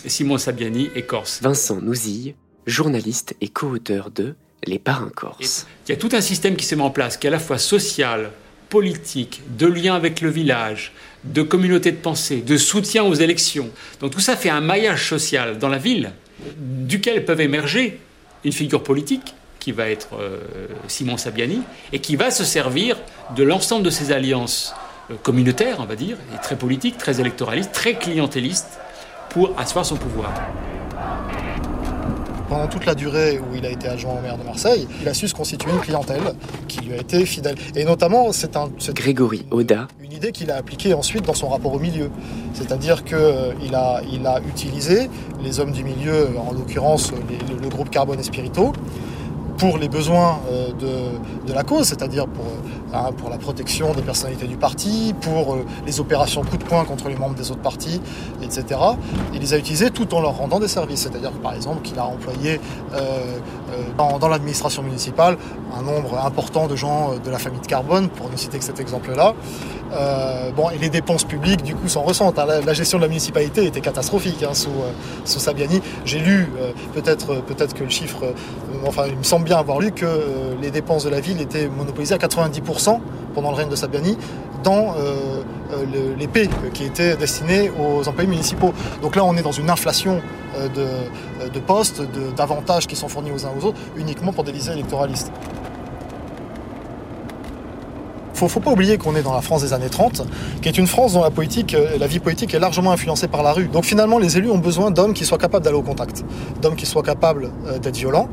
Simon 0.07 0.37
Sabiani 0.39 0.91
est 0.95 1.03
corse. 1.03 1.41
Vincent 1.43 1.81
Nouzille, 1.81 2.35
journaliste 2.67 3.35
et 3.41 3.49
co-auteur 3.49 4.11
de 4.11 4.35
Les 4.67 4.79
Parrains 4.79 5.13
Corses. 5.15 5.67
Il 5.87 5.93
y 5.93 5.95
a 5.95 5.97
tout 5.97 6.11
un 6.13 6.21
système 6.21 6.57
qui 6.57 6.67
se 6.67 6.75
met 6.75 6.83
en 6.83 6.91
place 6.91 7.17
qui 7.17 7.27
est 7.27 7.29
à 7.29 7.33
la 7.33 7.39
fois 7.39 7.59
social, 7.59 8.31
politique, 8.71 9.43
de 9.59 9.67
lien 9.67 9.95
avec 9.95 10.21
le 10.23 10.31
village, 10.31 10.93
de 11.25 11.43
communauté 11.43 11.93
de 11.93 11.97
pensée, 11.97 12.41
de 12.41 12.57
soutien 12.57 13.05
aux 13.05 13.15
élections. 13.15 13.69
Donc 14.01 14.13
tout 14.13 14.21
ça 14.21 14.37
fait 14.37 14.49
un 14.49 14.63
maillage 14.63 15.09
social 15.09 15.59
dans 15.59 15.69
la 15.69 15.79
ville, 15.79 16.13
duquel 16.57 17.25
peuvent 17.25 17.41
émerger 17.41 18.01
une 18.45 18.53
figure 18.53 18.83
politique 18.83 19.35
qui 19.59 19.73
va 19.73 19.91
être 19.91 20.09
euh, 20.19 20.39
Simon 20.89 21.19
Sabiani 21.19 21.61
et 21.93 21.99
qui 21.99 22.17
va 22.17 22.31
se 22.31 22.45
servir 22.45 22.97
de 23.37 23.43
l'ensemble 23.43 23.85
de 23.85 23.91
ces 23.91 24.11
alliances 24.13 24.75
euh, 25.11 25.15
communautaires, 25.23 25.77
on 25.81 25.85
va 25.85 25.97
dire, 25.97 26.17
et 26.35 26.41
très 26.41 26.57
politiques, 26.57 26.97
très 26.97 27.21
électoralistes, 27.21 27.73
très 27.73 27.95
clientélistes, 27.95 28.79
pour 29.29 29.55
asseoir 29.59 29.85
son 29.85 29.97
pouvoir 29.97 30.33
pendant 32.51 32.67
toute 32.67 32.85
la 32.85 32.97
durée 32.97 33.39
où 33.39 33.55
il 33.55 33.65
a 33.65 33.71
été 33.71 33.89
adjoint 33.89 34.15
au 34.19 34.21
maire 34.21 34.37
de 34.37 34.43
Marseille, 34.43 34.87
il 35.01 35.09
a 35.09 35.15
su 35.15 35.29
se 35.29 35.35
constituer 35.35 35.71
une 35.71 35.79
clientèle 35.79 36.35
qui 36.67 36.81
lui 36.81 36.93
a 36.93 36.97
été 36.97 37.25
fidèle. 37.25 37.55
Et 37.77 37.85
notamment, 37.85 38.33
c'est 38.33 38.57
un, 38.57 38.69
Grégory 38.93 39.47
Oda. 39.53 39.87
Une 40.03 40.13
idée 40.13 40.33
qu'il 40.33 40.51
a 40.51 40.57
appliquée 40.57 40.93
ensuite 40.93 41.25
dans 41.25 41.35
son 41.35 41.49
rapport 41.49 41.73
au 41.73 41.79
milieu. 41.79 42.11
C'est-à-dire 42.53 43.05
qu'il 43.05 43.17
euh, 43.17 43.53
a, 43.73 44.03
il 44.13 44.27
a 44.27 44.41
utilisé 44.41 45.09
les 45.43 45.61
hommes 45.61 45.71
du 45.71 45.85
milieu, 45.85 46.29
en 46.37 46.53
l'occurrence 46.53 47.13
le, 47.13 47.63
le 47.63 47.69
groupe 47.69 47.89
Carbone 47.89 48.19
et 48.19 48.25
Spirito, 48.25 48.73
pour 49.61 49.77
les 49.77 49.91
besoins 49.91 50.41
euh, 50.51 50.73
de, 51.47 51.53
la 51.53 51.63
cause, 51.65 51.87
c'est-à-dire 51.89 52.27
pour, 52.27 52.47
hein, 52.95 53.11
pour 53.19 53.29
la 53.29 53.37
protection 53.37 53.93
des 53.93 54.01
personnalités 54.01 54.47
du 54.47 54.57
parti, 54.57 55.15
pour 55.21 55.55
euh, 55.55 55.67
les 55.85 56.01
opérations 56.01 56.43
coup 56.43 56.57
de 56.57 56.65
poing 56.65 56.85
contre 56.87 57.11
les 57.11 57.17
membres 57.17 57.35
des 57.35 57.51
autres 57.51 57.61
partis, 57.61 58.01
etc. 58.43 58.81
Il 59.35 59.41
les 59.41 59.53
a 59.53 59.59
utilisés 59.59 59.91
tout 59.91 60.15
en 60.15 60.23
leur 60.23 60.39
rendant 60.39 60.61
des 60.61 60.69
services, 60.69 61.01
c'est-à-dire 61.01 61.33
par 61.33 61.55
exemple 61.55 61.83
qu'il 61.83 61.99
a 61.99 62.07
employé 62.07 62.59
euh, 62.95 63.37
dans, 63.99 64.29
l'administration 64.29 64.83
municipale 64.83 65.37
un 65.79 65.83
nombre 65.83 66.19
important 66.25 66.67
de 66.67 66.75
gens 66.75 67.17
de 67.23 67.31
la 67.31 67.39
famille 67.39 67.61
de 67.61 67.67
Carbone, 67.67 68.09
pour 68.09 68.31
ne 68.31 68.37
citer 68.37 68.59
que 68.59 68.65
cet 68.65 68.81
exemple-là. 68.81 69.35
Euh, 69.93 70.51
bon, 70.53 70.71
et 70.71 70.79
les 70.79 70.89
dépenses 70.89 71.25
publiques, 71.25 71.63
du 71.63 71.75
coup, 71.75 71.89
s'en 71.89 72.03
ressentent. 72.03 72.39
Hein. 72.39 72.47
La, 72.65 72.75
gestion 72.75 72.99
de 72.99 73.03
la 73.03 73.09
municipalité 73.09 73.67
était 73.67 73.81
catastrophique 73.81 74.43
hein, 74.43 74.55
sous, 74.55 74.71
euh, 74.71 75.25
Sabiani. 75.25 75.81
J'ai 76.05 76.21
lu, 76.21 76.49
euh, 76.59 76.73
peut-être 76.95 77.41
peut 77.41 77.55
que 77.55 77.85
le 77.85 77.91
chiffre, 77.91 78.25
enfin, 78.87 79.05
il 79.09 79.17
me 79.17 79.23
semble 79.23 79.45
bien 79.45 79.59
avoir 79.59 79.81
lu 79.81 79.93
que 79.93 80.07
les 80.61 80.71
dépenses 80.71 81.05
de 81.05 81.11
la 81.11 81.21
ville 81.21 81.41
étaient 81.41 81.69
monopolisées 81.69 82.15
à 82.15 82.19
90% 82.19 82.99
pendant 83.35 83.51
le 83.51 83.57
règne 83.57 83.69
de 83.69 83.77
Sabiani 83.77 84.17
dans 84.63 84.95
l'épée 86.19 86.51
qui 86.75 86.85
était 86.85 87.17
destinée 87.17 87.71
aux 87.71 88.07
employés 88.09 88.29
municipaux. 88.29 88.75
Donc 89.01 89.17
là, 89.17 89.25
on 89.25 89.37
est 89.37 89.43
dans 89.43 89.53
une 89.53 89.71
inflation 89.71 90.21
de, 90.75 91.61
postes, 91.61 92.03
d'avantages 92.37 92.87
qui 92.87 92.97
sont 92.97 93.09
fournis 93.09 93.31
aux 93.31 93.47
uns 93.47 93.51
aux 93.59 93.65
autres, 93.65 93.79
uniquement 93.97 94.33
pour 94.33 94.45
des 94.45 94.53
visées 94.53 94.73
électoralistes 94.73 95.33
faut, 98.41 98.49
faut 98.49 98.61
pas 98.61 98.71
oublier 98.71 98.97
qu'on 98.97 99.15
est 99.17 99.23
dans 99.23 99.35
la 99.35 99.43
France 99.43 99.61
des 99.61 99.75
années 99.75 99.91
30, 99.91 100.23
qui 100.63 100.69
est 100.69 100.79
une 100.79 100.87
France 100.87 101.13
dont 101.13 101.23
la 101.23 101.31
politique, 101.31 101.75
euh, 101.75 101.99
la 101.99 102.07
vie 102.07 102.21
politique 102.21 102.55
est 102.55 102.59
largement 102.59 102.91
influencée 102.91 103.29
par 103.29 103.43
la 103.43 103.53
rue. 103.53 103.69
Donc 103.69 103.85
finalement, 103.85 104.19
les 104.19 104.39
élus 104.39 104.51
ont 104.51 104.59
besoin 104.59 104.91
d'hommes 104.91 105.13
qui 105.13 105.27
soient 105.27 105.39
capables 105.39 105.65
d'aller 105.65 105.77
au 105.77 105.83
contact, 105.83 106.25
d'hommes 106.63 106.77
qui 106.77 106.87
soient 106.87 107.03
capables 107.03 107.51
euh, 107.67 107.79
d'être 107.79 107.97
violents 107.97 108.29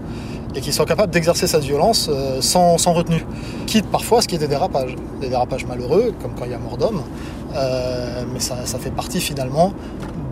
et 0.57 0.61
qui 0.61 0.73
soient 0.73 0.85
capables 0.85 1.13
d'exercer 1.13 1.47
cette 1.47 1.63
violence 1.63 2.09
euh, 2.11 2.41
sans, 2.41 2.77
sans, 2.77 2.91
retenue. 2.91 3.23
Quitte 3.65 3.85
parfois 3.85 4.19
à 4.19 4.21
ce 4.21 4.27
qui 4.27 4.35
est 4.35 4.39
des 4.39 4.47
dérapages. 4.47 4.95
Des 5.21 5.29
dérapages 5.29 5.65
malheureux, 5.65 6.13
comme 6.21 6.33
quand 6.35 6.45
il 6.45 6.51
y 6.51 6.53
a 6.53 6.59
mort 6.59 6.77
d'homme, 6.77 7.01
mais 8.33 8.39
ça, 8.39 8.55
fait 8.79 8.91
partie 8.91 9.19
finalement 9.19 9.73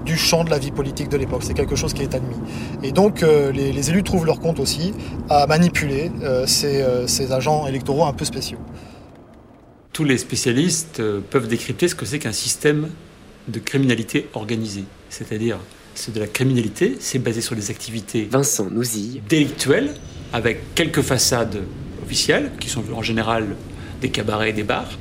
du 0.06 0.18
champ 0.18 0.44
de 0.44 0.52
la 0.52 0.60
vie 0.60 0.72
politique 0.72 1.10
de 1.10 1.18
l'époque. 1.18 1.42
C'est 1.44 1.56
quelque 1.56 1.76
chose 1.76 1.94
qui 1.94 2.04
est 2.04 2.14
admis. 2.14 2.36
Et 2.84 2.92
donc 2.92 3.22
les, 3.22 3.90
élus 3.90 4.04
trouvent 4.04 4.28
leur 4.28 4.40
compte 4.40 4.60
aussi 4.60 4.94
à 5.28 5.48
manipuler 5.48 6.12
ces 6.46 7.32
agents 7.32 7.66
électoraux 7.66 8.06
un 8.06 8.14
peu 8.14 8.26
spéciaux 8.26 8.60
tous 9.96 10.04
les 10.04 10.18
spécialistes 10.18 11.00
euh, 11.00 11.22
peuvent 11.22 11.48
décrypter 11.48 11.88
ce 11.88 11.96
que 11.96 12.06
c'est 12.06 12.20
qu'un 12.20 12.34
système 12.34 12.90
de 13.48 13.60
criminalité 13.60 14.28
organisée. 14.34 14.84
C'est-à-dire, 15.10 15.58
c'est 15.94 16.14
de 16.14 16.20
la 16.20 16.28
criminalité, 16.28 16.98
c'est 17.00 17.18
basé 17.18 17.40
sur 17.40 17.56
des 17.56 17.72
activités 17.72 18.28
Vincent 18.30 18.68
délictuelles, 19.30 19.96
avec 20.34 20.76
quelques 20.76 21.02
façades 21.02 21.62
officielles, 22.04 22.52
qui 22.60 22.70
sont 22.70 22.84
en 22.94 23.02
général 23.02 23.56
des 24.02 24.10
cabarets 24.10 24.50
et 24.50 24.54
des 24.54 24.64
bars. 24.64 24.92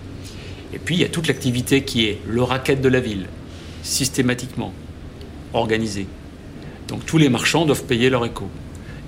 Et 0.73 0.79
puis, 0.79 0.97
il 0.97 1.01
y 1.01 1.05
a 1.05 1.09
toute 1.09 1.29
l'activité 1.29 1.83
qui 1.83 2.07
est 2.07 2.21
le 2.27 2.43
racket 2.43 2.81
de 2.81 2.89
la 2.89 3.01
ville, 3.01 3.27
systématiquement, 3.83 4.73
organisée. 5.53 6.07
Donc, 6.89 7.07
tous 7.07 7.19
les 7.19 7.29
marchands 7.29 7.65
doivent 7.65 7.85
payer 7.85 8.11
leur 8.11 8.25
écho. 8.25 8.49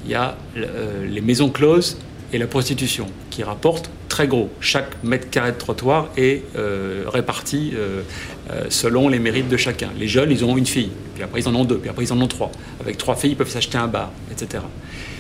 Il 0.05 0.13
y 0.13 0.15
a 0.15 0.37
euh, 0.57 1.07
les 1.07 1.21
maisons 1.21 1.51
closes 1.51 1.99
et 2.33 2.39
la 2.39 2.47
prostitution, 2.47 3.07
qui 3.31 3.43
rapportent 3.43 3.91
très 4.09 4.27
gros. 4.27 4.51
Chaque 4.61 5.03
mètre 5.05 5.31
carré 5.31 5.53
de 5.53 5.59
trottoir 5.59 6.09
est 6.17 6.43
euh, 6.57 7.05
réparti 7.07 7.73
euh, 7.75 8.03
euh, 8.51 8.65
selon 8.69 9.09
les 9.09 9.19
mérites 9.19 9.49
de 9.49 9.57
chacun. 9.57 9.91
Les 9.99 10.09
jeunes, 10.09 10.31
ils 10.31 10.45
ont 10.45 10.57
une 10.57 10.67
fille, 10.67 10.91
puis 11.15 11.23
après 11.23 11.41
ils 11.41 11.49
en 11.49 11.55
ont 11.55 11.65
deux, 11.65 11.79
puis 11.79 11.91
après 11.91 12.05
ils 12.05 12.13
en 12.13 12.21
ont 12.21 12.27
trois. 12.27 12.51
Avec 12.81 12.99
trois 12.99 13.15
filles, 13.15 13.33
ils 13.33 13.37
peuvent 13.37 13.51
s'acheter 13.51 13.79
un 13.79 13.89
bar, 13.89 14.11
etc. 14.31 14.65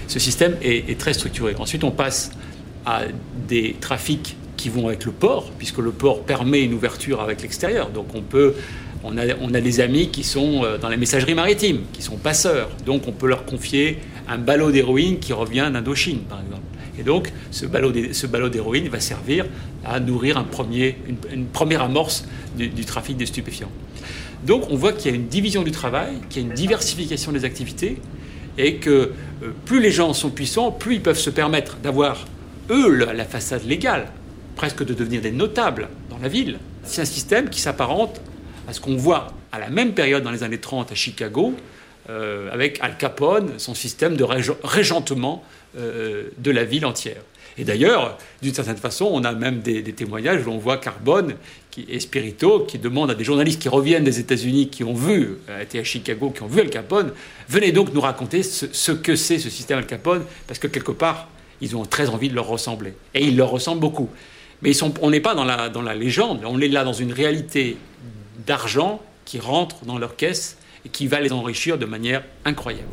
Ce 0.09 0.19
système 0.19 0.57
est, 0.63 0.99
très 0.99 1.13
structuré. 1.13 1.55
Ensuite, 1.59 1.85
on 1.85 1.91
passe 1.91 2.31
à 2.85 3.03
des 3.49 3.77
trafics 3.81 4.37
qui 4.57 4.69
vont 4.69 4.87
avec 4.89 5.05
le 5.05 5.13
port, 5.13 5.51
puisque 5.59 5.79
le 5.79 5.91
port 5.91 6.23
permet 6.23 6.63
une 6.63 6.75
ouverture 6.75 7.21
avec 7.21 7.43
l'extérieur. 7.43 7.91
Donc 7.91 8.15
on 8.15 8.23
peut 8.23 8.55
on 9.05 9.19
a, 9.19 9.35
on 9.41 9.53
a, 9.53 9.61
des 9.61 9.81
amis 9.81 10.09
qui 10.09 10.25
sont 10.25 10.63
dans 10.81 10.89
les 10.89 10.97
messageries 10.97 11.35
maritimes, 11.35 11.83
qui 11.93 12.03
sont 12.03 12.17
passeurs. 12.17 12.71
Donc 12.85 13.07
on 13.07 13.13
peut 13.13 13.29
leur 13.29 13.45
confier 13.45 13.99
un 14.29 14.39
ballot 14.39 14.71
d'héroïne 14.71 15.19
qui 15.19 15.33
revient 15.33 15.69
d'Indochine, 15.73 16.21
par 16.21 16.41
exemple. 16.41 16.63
Et 16.99 17.03
donc, 17.03 17.33
ce 17.51 17.67
ballot 17.67 18.49
d'héroïne 18.49 18.89
va 18.89 19.01
servir 19.01 19.47
à 19.85 20.01
nourrir 20.01 20.39
un 20.39 20.45
premier, 20.45 20.97
une, 21.33 21.47
première 21.47 21.83
amorce 21.83 22.25
du, 22.57 22.85
trafic 22.85 23.17
des 23.17 23.27
stupéfiants. 23.27 23.71
Donc, 24.47 24.71
on 24.71 24.77
voit 24.77 24.93
qu'il 24.93 25.11
y 25.11 25.15
a 25.15 25.17
une 25.17 25.27
division 25.27 25.63
du 25.63 25.71
travail, 25.71 26.15
qu'il 26.31 26.43
y 26.43 26.45
a 26.45 26.49
une 26.49 26.55
diversification 26.55 27.33
des 27.33 27.45
activités, 27.45 27.99
et 28.59 28.77
que 28.77 29.13
euh, 29.43 29.51
plus 29.65 29.81
les 29.81 29.91
gens 29.91 30.13
sont 30.13 30.31
puissants, 30.31 30.71
plus 30.71 30.97
ils 30.97 31.03
peuvent 31.03 31.19
se 31.19 31.31
permettre 31.31 31.77
d'avoir, 31.77 32.25
eux, 32.71 32.91
la, 32.95 33.25
façade 33.25 33.65
légale, 33.65 34.09
presque 34.57 34.85
de 34.85 34.95
devenir 34.95 35.21
des 35.21 35.33
notables 35.33 35.89
dans 36.11 36.19
la 36.19 36.29
ville. 36.29 36.59
C'est 36.85 37.03
un 37.03 37.07
système 37.07 37.51
qui 37.51 37.61
s'apparente 37.61 38.21
à 38.69 38.73
ce 38.73 38.81
qu'on 38.81 38.97
voit 38.97 39.29
à 39.53 39.59
la 39.59 39.71
même 39.71 39.93
période 39.93 40.23
dans 40.23 40.31
les 40.31 40.43
années 40.43 40.59
30 40.59 40.93
à 40.93 40.95
Chicago, 40.95 41.55
euh, 42.09 42.51
avec 42.53 42.79
Al 42.81 42.97
Capone, 42.97 43.59
son 43.59 43.75
système 43.75 44.17
de 44.17 44.25
régentement 44.65 45.43
euh, 45.77 46.31
de 46.39 46.51
la 46.51 46.65
ville 46.65 46.87
entière. 46.87 47.21
Et 47.59 47.65
d'ailleurs, 47.65 48.19
d'une 48.43 48.55
certaine 48.55 48.77
façon, 48.77 49.09
on 49.13 49.25
a 49.25 49.33
même 49.33 49.61
des, 49.61 49.83
témoignages 49.83 50.47
où 50.47 50.51
on 50.51 50.59
voit 50.59 50.77
Carbone 50.77 51.35
qui, 51.77 51.87
et 51.91 52.01
Spirito 52.01 52.61
qui 52.61 52.79
demandent 52.79 53.11
à 53.11 53.15
des 53.15 53.25
journalistes 53.25 53.61
qui 53.61 53.69
reviennent 53.69 54.05
des 54.05 54.19
États-Unis, 54.19 54.69
qui 54.69 54.83
ont 54.83 54.95
vu, 54.95 55.37
euh, 55.51 55.63
été 55.63 55.79
à 55.79 55.85
Chicago, 55.85 56.31
qui 56.31 56.43
ont 56.43 56.47
vu 56.47 56.61
Al 56.61 56.71
Capone, 56.71 57.13
venez 57.49 57.71
donc 57.71 57.93
nous 57.93 58.01
raconter 58.01 58.43
ce, 58.43 58.93
que 58.93 59.15
c'est 59.15 59.39
ce 59.39 59.51
système 59.51 59.79
Al 59.79 59.87
Capone, 59.87 60.25
parce 60.47 60.59
que 60.59 60.67
quelque 60.67 60.93
part, 60.93 61.29
ils 61.61 61.77
ont 61.77 61.85
très 61.85 62.09
envie 62.09 62.31
de 62.31 62.35
leur 62.35 62.47
ressembler. 62.47 62.95
Et 63.15 63.25
ils 63.25 63.37
leur 63.37 63.51
ressemblent 63.51 63.81
beaucoup. 63.81 64.09
Mais 64.63 64.73
on 65.03 65.11
n'est 65.11 65.21
pas 65.21 65.35
dans 65.35 65.45
la, 65.45 65.69
dans 65.69 65.83
la 65.83 65.95
légende, 65.95 66.41
on 66.47 66.61
est 66.61 66.69
là 66.69 66.83
dans 66.83 66.95
une 66.95 67.13
réalité 67.13 67.77
d'argent 68.47 69.03
qui 69.27 69.39
rentre 69.39 69.85
dans 69.85 69.99
leur 69.99 70.17
caisse 70.17 70.57
et 70.87 70.89
qui 70.89 71.07
va 71.07 71.21
les 71.21 71.33
enrichir 71.33 71.77
de 71.77 71.85
manière 71.85 72.23
incroyable. 72.45 72.89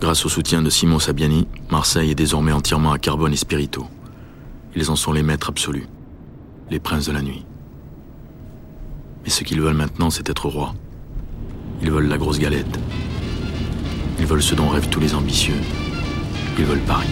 Grâce 0.00 0.24
au 0.24 0.30
soutien 0.30 0.62
de 0.62 0.70
Simon 0.70 0.98
Sabiani, 0.98 1.46
Marseille 1.70 2.10
est 2.10 2.14
désormais 2.14 2.52
entièrement 2.52 2.92
à 2.92 2.98
Carbone 2.98 3.34
et 3.34 3.36
Spirito. 3.36 3.86
Ils 4.74 4.90
en 4.90 4.96
sont 4.96 5.12
les 5.12 5.22
maîtres 5.22 5.50
absolus, 5.50 5.86
les 6.70 6.80
princes 6.80 7.04
de 7.04 7.12
la 7.12 7.20
nuit. 7.20 7.44
Mais 9.22 9.28
ce 9.28 9.44
qu'ils 9.44 9.60
veulent 9.60 9.74
maintenant, 9.74 10.08
c'est 10.08 10.30
être 10.30 10.48
rois. 10.48 10.74
Ils 11.82 11.90
veulent 11.90 12.08
la 12.08 12.16
grosse 12.16 12.38
galette. 12.38 12.78
Ils 14.18 14.24
veulent 14.24 14.42
ce 14.42 14.54
dont 14.54 14.68
rêvent 14.68 14.88
tous 14.88 15.00
les 15.00 15.14
ambitieux. 15.14 15.60
Ils 16.58 16.64
veulent 16.64 16.78
Paris. 16.80 17.06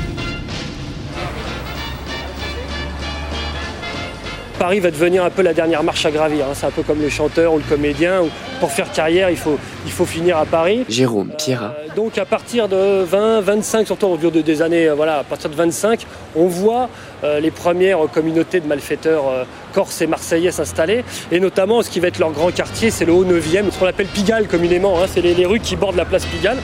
Paris 4.58 4.80
va 4.80 4.90
devenir 4.90 5.24
un 5.24 5.30
peu 5.30 5.42
la 5.42 5.52
dernière 5.52 5.82
marche 5.82 6.06
à 6.06 6.10
gravir. 6.10 6.46
Hein. 6.46 6.54
C'est 6.54 6.66
un 6.66 6.70
peu 6.70 6.82
comme 6.82 7.02
le 7.02 7.10
chanteur 7.10 7.52
ou 7.52 7.58
le 7.58 7.64
comédien. 7.64 8.22
Pour 8.58 8.70
faire 8.70 8.90
carrière, 8.92 9.30
il 9.30 9.36
faut, 9.36 9.58
il 9.86 9.92
faut 9.92 10.04
finir 10.04 10.36
à 10.36 10.46
Paris. 10.46 10.84
Jérôme 10.88 11.30
Pierrat. 11.36 11.74
Euh, 11.78 11.94
donc 11.94 12.18
à 12.18 12.24
partir 12.24 12.68
de 12.68 13.02
20, 13.02 13.40
25, 13.40 13.86
surtout 13.86 14.06
au 14.06 14.16
cours 14.16 14.30
des 14.30 14.62
années, 14.62 14.88
euh, 14.88 14.94
voilà, 14.94 15.18
à 15.18 15.24
partir 15.24 15.50
de 15.50 15.54
25, 15.54 16.06
on 16.36 16.46
voit 16.46 16.88
euh, 17.24 17.40
les 17.40 17.50
premières 17.50 18.00
communautés 18.12 18.60
de 18.60 18.66
malfaiteurs 18.66 19.46
corses 19.72 20.00
et 20.00 20.06
marseillais 20.06 20.50
s'installer. 20.50 21.04
Et 21.32 21.40
notamment, 21.40 21.82
ce 21.82 21.90
qui 21.90 22.00
va 22.00 22.08
être 22.08 22.18
leur 22.18 22.32
grand 22.32 22.52
quartier, 22.52 22.90
c'est 22.90 23.04
le 23.04 23.12
Haut 23.12 23.24
9e, 23.24 23.70
ce 23.70 23.78
qu'on 23.78 23.86
appelle 23.86 24.06
Pigalle 24.06 24.46
communément. 24.46 25.00
Hein. 25.00 25.06
C'est 25.12 25.20
les, 25.20 25.34
les 25.34 25.46
rues 25.46 25.60
qui 25.60 25.76
bordent 25.76 25.96
la 25.96 26.04
place 26.04 26.24
Pigalle. 26.26 26.58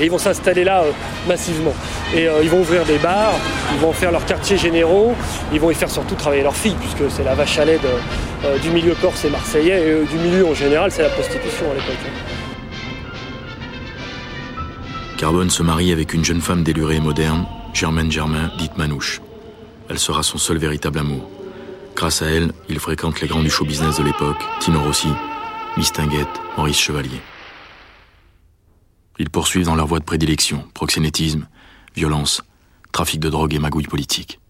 Et 0.00 0.04
ils 0.04 0.10
vont 0.10 0.18
s'installer 0.18 0.64
là 0.64 0.84
massivement. 1.28 1.74
Et 2.14 2.28
ils 2.42 2.50
vont 2.50 2.60
ouvrir 2.60 2.84
des 2.84 2.98
bars, 2.98 3.34
ils 3.74 3.80
vont 3.80 3.92
faire 3.92 4.12
leurs 4.12 4.26
quartiers 4.26 4.56
généraux, 4.56 5.14
ils 5.52 5.60
vont 5.60 5.70
y 5.70 5.74
faire 5.74 5.90
surtout 5.90 6.14
travailler 6.14 6.42
leurs 6.42 6.56
filles, 6.56 6.76
puisque 6.80 7.10
c'est 7.10 7.24
la 7.24 7.34
vache 7.34 7.58
à 7.58 7.64
lait 7.64 7.80
euh, 8.44 8.58
du 8.58 8.70
milieu 8.70 8.94
corse 9.00 9.24
et 9.24 9.30
marseillais, 9.30 9.80
et 9.80 9.90
euh, 9.90 10.04
du 10.04 10.16
milieu 10.16 10.46
en 10.46 10.54
général, 10.54 10.90
c'est 10.90 11.02
la 11.02 11.10
prostitution 11.10 11.70
à 11.70 11.74
l'époque. 11.74 11.96
Carbone 15.16 15.50
se 15.50 15.62
marie 15.62 15.92
avec 15.92 16.12
une 16.12 16.24
jeune 16.24 16.40
femme 16.40 16.64
délurée 16.64 16.96
et 16.96 17.00
moderne, 17.00 17.46
Germaine 17.72 18.10
Germain, 18.10 18.50
dite 18.58 18.76
Manouche. 18.76 19.20
Elle 19.88 19.98
sera 19.98 20.22
son 20.22 20.38
seul 20.38 20.58
véritable 20.58 20.98
amour. 20.98 21.30
Grâce 21.94 22.22
à 22.22 22.26
elle, 22.26 22.52
il 22.68 22.80
fréquente 22.80 23.20
les 23.20 23.28
grands 23.28 23.42
du 23.42 23.50
show 23.50 23.64
business 23.64 23.98
de 23.98 24.02
l'époque, 24.02 24.42
Tino 24.58 24.80
Rossi, 24.80 25.08
Miss 25.76 25.92
Tinguette, 25.92 26.40
Maurice 26.56 26.80
Chevalier. 26.80 27.20
Ils 29.18 29.30
poursuivent 29.30 29.66
dans 29.66 29.74
leur 29.74 29.86
voie 29.86 29.98
de 29.98 30.04
prédilection, 30.04 30.66
proxénétisme, 30.74 31.48
violence, 31.94 32.42
trafic 32.92 33.20
de 33.20 33.28
drogue 33.28 33.54
et 33.54 33.58
magouille 33.58 33.86
politique. 33.86 34.40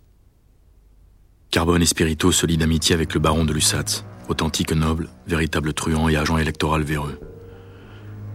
Carbone 1.51 1.83
et 1.83 1.87
Spirito 1.87 2.33
se 2.33 2.47
lient 2.47 2.57
d'amitié 2.57 2.95
avec 2.95 3.15
le 3.15 3.21
baron 3.21 3.45
de 3.45 3.53
Lussatz, 3.53 4.05
authentique 4.29 4.73
noble, 4.73 5.11
véritable 5.27 5.75
truand 5.75 6.09
et 6.09 6.17
agent 6.17 6.39
électoral 6.39 6.83
véreux. 6.83 7.21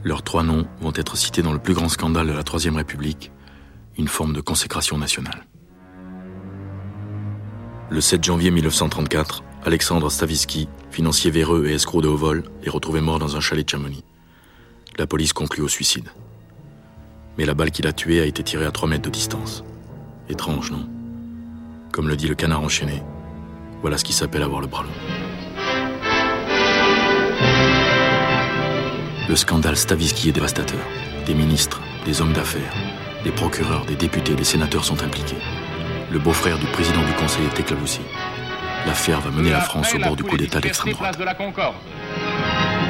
Leurs 0.04 0.24
trois 0.24 0.44
noms 0.44 0.68
vont 0.80 0.94
être 0.96 1.18
cités 1.18 1.42
dans 1.42 1.54
le 1.54 1.60
plus 1.60 1.74
grand 1.74 1.90
scandale 1.90 2.28
de 2.28 2.34
la 2.34 2.44
Troisième 2.44 2.76
République, 2.76 3.32
une 3.98 4.08
forme 4.08 4.34
de 4.34 4.42
consécration 4.42 4.98
nationale. 4.98 5.46
Le 7.90 8.02
7 8.02 8.24
janvier 8.24 8.52
1934, 8.52 9.44
Alexandre 9.66 10.12
Stavisky, 10.12 10.70
financier 10.92 11.32
véreux 11.32 11.68
et 11.68 11.74
escroc 11.74 12.02
de 12.02 12.08
haut 12.08 12.18
vol, 12.18 12.44
est 12.64 12.70
retrouvé 12.70 13.02
mort 13.02 13.18
dans 13.18 13.36
un 13.36 13.40
chalet 13.40 13.66
de 13.66 13.70
Chamonix. 13.70 14.04
La 15.00 15.06
police 15.06 15.32
conclut 15.32 15.62
au 15.62 15.68
suicide. 15.68 16.10
Mais 17.38 17.46
la 17.46 17.54
balle 17.54 17.70
qui 17.70 17.84
l'a 17.84 17.94
tué 17.94 18.20
a 18.20 18.26
été 18.26 18.42
tirée 18.42 18.66
à 18.66 18.72
3 18.72 18.90
mètres 18.90 19.04
de 19.04 19.12
distance. 19.12 19.64
Étrange, 20.28 20.72
non? 20.72 20.88
Comme 21.92 22.08
le 22.08 22.16
dit 22.16 22.28
le 22.28 22.34
canard 22.34 22.62
enchaîné, 22.62 23.04
voilà 23.82 24.00
ce 24.00 24.04
qui 24.04 24.14
s'appelle 24.14 24.42
avoir 24.42 24.60
le 24.60 24.66
bras 24.66 24.82
long. 24.82 24.90
Le 29.30 29.36
scandale 29.36 29.78
Stavisky 29.78 30.30
est 30.30 30.32
dévastateur. 30.32 30.80
Des 31.28 31.36
ministres, 31.36 31.80
des 32.06 32.20
hommes 32.22 32.34
d'affaires, 32.34 32.74
des 33.24 33.32
procureurs, 33.32 33.86
des 33.86 33.96
députés, 33.96 34.34
des 34.34 34.44
sénateurs 34.44 34.84
sont 34.84 35.04
impliqués. 35.04 35.38
Le 36.12 36.18
beau-frère 36.18 36.58
du 36.58 36.66
président 36.66 37.04
du 37.06 37.14
conseil 37.14 37.46
est 37.46 37.60
éclaboussé. 37.60 38.02
L'affaire 38.88 39.22
va 39.22 39.30
mener 39.30 39.52
la 39.52 39.62
France 39.62 39.94
au 39.94 40.00
bord 40.00 40.16
du 40.16 40.24
coup 40.24 40.38
d'État 40.38 40.60
d'extrême 40.60 40.94
droite. 40.94 41.20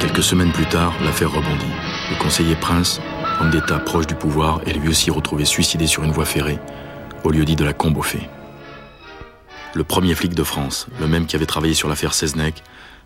Quelques 0.00 0.22
semaines 0.22 0.52
plus 0.52 0.66
tard, 0.66 0.94
l'affaire 1.04 1.30
rebondit. 1.30 1.66
Le 2.10 2.16
conseiller 2.16 2.56
Prince, 2.56 3.00
homme 3.38 3.50
d'État 3.50 3.78
proche 3.78 4.06
du 4.06 4.14
pouvoir, 4.14 4.62
est 4.66 4.72
lui 4.72 4.88
aussi 4.88 5.10
retrouvé 5.10 5.44
suicidé 5.44 5.86
sur 5.86 6.04
une 6.04 6.10
voie 6.10 6.24
ferrée, 6.24 6.58
au 7.22 7.30
lieu 7.30 7.44
dit 7.44 7.54
de 7.54 7.64
la 7.64 7.74
Combe 7.74 7.98
aux. 7.98 8.04
Le 9.74 9.84
premier 9.84 10.14
flic 10.14 10.34
de 10.34 10.42
France, 10.42 10.86
le 11.00 11.06
même 11.06 11.26
qui 11.26 11.36
avait 11.36 11.44
travaillé 11.44 11.74
sur 11.74 11.86
l'affaire 11.86 12.14
Seznec, 12.14 12.62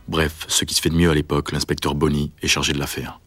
bref, 0.06 0.44
ce 0.46 0.64
qui 0.64 0.74
se 0.74 0.80
fait 0.80 0.88
de 0.88 0.94
mieux 0.94 1.10
à 1.10 1.14
l'époque, 1.14 1.50
l'inspecteur 1.50 1.96
Bonny, 1.96 2.30
est 2.42 2.48
chargé 2.48 2.72
de 2.72 2.78
l'affaire. 2.78 3.18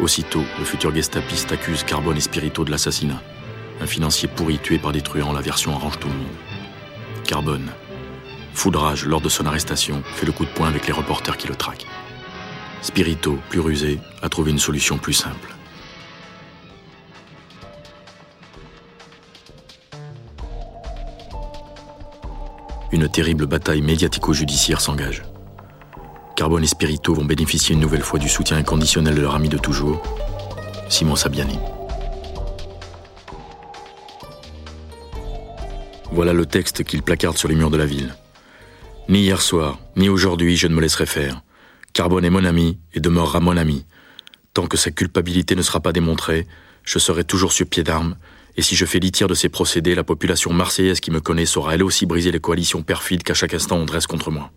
Aussitôt, 0.00 0.44
le 0.58 0.64
futur 0.64 0.94
gestapiste 0.94 1.52
accuse 1.52 1.84
Carbone 1.84 2.16
et 2.16 2.20
Spirito 2.20 2.64
de 2.64 2.70
l'assassinat. 2.70 3.22
Un 3.82 3.86
financier 3.86 4.28
pourri 4.28 4.58
tué 4.58 4.78
par 4.78 4.92
des 4.92 5.02
truands, 5.02 5.34
la 5.34 5.42
version 5.42 5.76
arrange 5.76 5.98
tout 5.98 6.08
le 6.08 6.14
monde. 6.14 6.26
Carbone, 7.24 7.70
foudrage 8.54 9.04
lors 9.04 9.20
de 9.20 9.28
son 9.28 9.44
arrestation, 9.44 10.02
fait 10.14 10.24
le 10.24 10.32
coup 10.32 10.46
de 10.46 10.50
poing 10.50 10.68
avec 10.68 10.86
les 10.86 10.92
reporters 10.94 11.36
qui 11.36 11.48
le 11.48 11.54
traquent. 11.54 11.86
Spirito, 12.82 13.38
plus 13.50 13.60
rusé, 13.60 14.00
a 14.22 14.28
trouvé 14.28 14.50
une 14.50 14.58
solution 14.58 14.98
plus 14.98 15.12
simple. 15.12 15.54
Une 22.90 23.08
terrible 23.08 23.46
bataille 23.46 23.82
médiatico-judiciaire 23.82 24.80
s'engage. 24.80 25.22
Carbone 26.36 26.64
et 26.64 26.68
Spirito 26.68 27.14
vont 27.14 27.24
bénéficier 27.24 27.74
une 27.74 27.80
nouvelle 27.80 28.02
fois 28.02 28.18
du 28.18 28.28
soutien 28.28 28.56
inconditionnel 28.56 29.14
de 29.14 29.20
leur 29.20 29.34
ami 29.34 29.48
de 29.48 29.58
toujours, 29.58 30.02
Simon 30.88 31.16
Sabiani. 31.16 31.58
Voilà 36.10 36.32
le 36.32 36.46
texte 36.46 36.84
qu'il 36.84 37.02
placarde 37.02 37.36
sur 37.36 37.48
les 37.48 37.54
murs 37.54 37.70
de 37.70 37.76
la 37.76 37.86
ville. 37.86 38.14
Ni 39.08 39.20
hier 39.20 39.42
soir, 39.42 39.78
ni 39.96 40.08
aujourd'hui, 40.08 40.56
je 40.56 40.66
ne 40.66 40.74
me 40.74 40.80
laisserai 40.80 41.06
faire. 41.06 41.42
Carbone 41.98 42.24
est 42.24 42.30
mon 42.30 42.44
ami 42.44 42.78
et 42.94 43.00
demeurera 43.00 43.40
mon 43.40 43.56
ami. 43.56 43.84
Tant 44.54 44.68
que 44.68 44.76
sa 44.76 44.92
culpabilité 44.92 45.56
ne 45.56 45.62
sera 45.62 45.80
pas 45.80 45.92
démontrée, 45.92 46.46
je 46.84 47.00
serai 47.00 47.24
toujours 47.24 47.52
sur 47.52 47.66
pied 47.66 47.82
d'armes, 47.82 48.16
et 48.56 48.62
si 48.62 48.76
je 48.76 48.84
fais 48.84 49.00
litière 49.00 49.26
de 49.26 49.34
ces 49.34 49.48
procédés, 49.48 49.96
la 49.96 50.04
population 50.04 50.52
marseillaise 50.52 51.00
qui 51.00 51.10
me 51.10 51.18
connaît 51.18 51.44
saura 51.44 51.74
elle 51.74 51.82
aussi 51.82 52.06
briser 52.06 52.30
les 52.30 52.38
coalitions 52.38 52.84
perfides 52.84 53.24
qu'à 53.24 53.34
chaque 53.34 53.52
instant 53.52 53.78
on 53.78 53.84
dresse 53.84 54.06
contre 54.06 54.30
moi. 54.30 54.52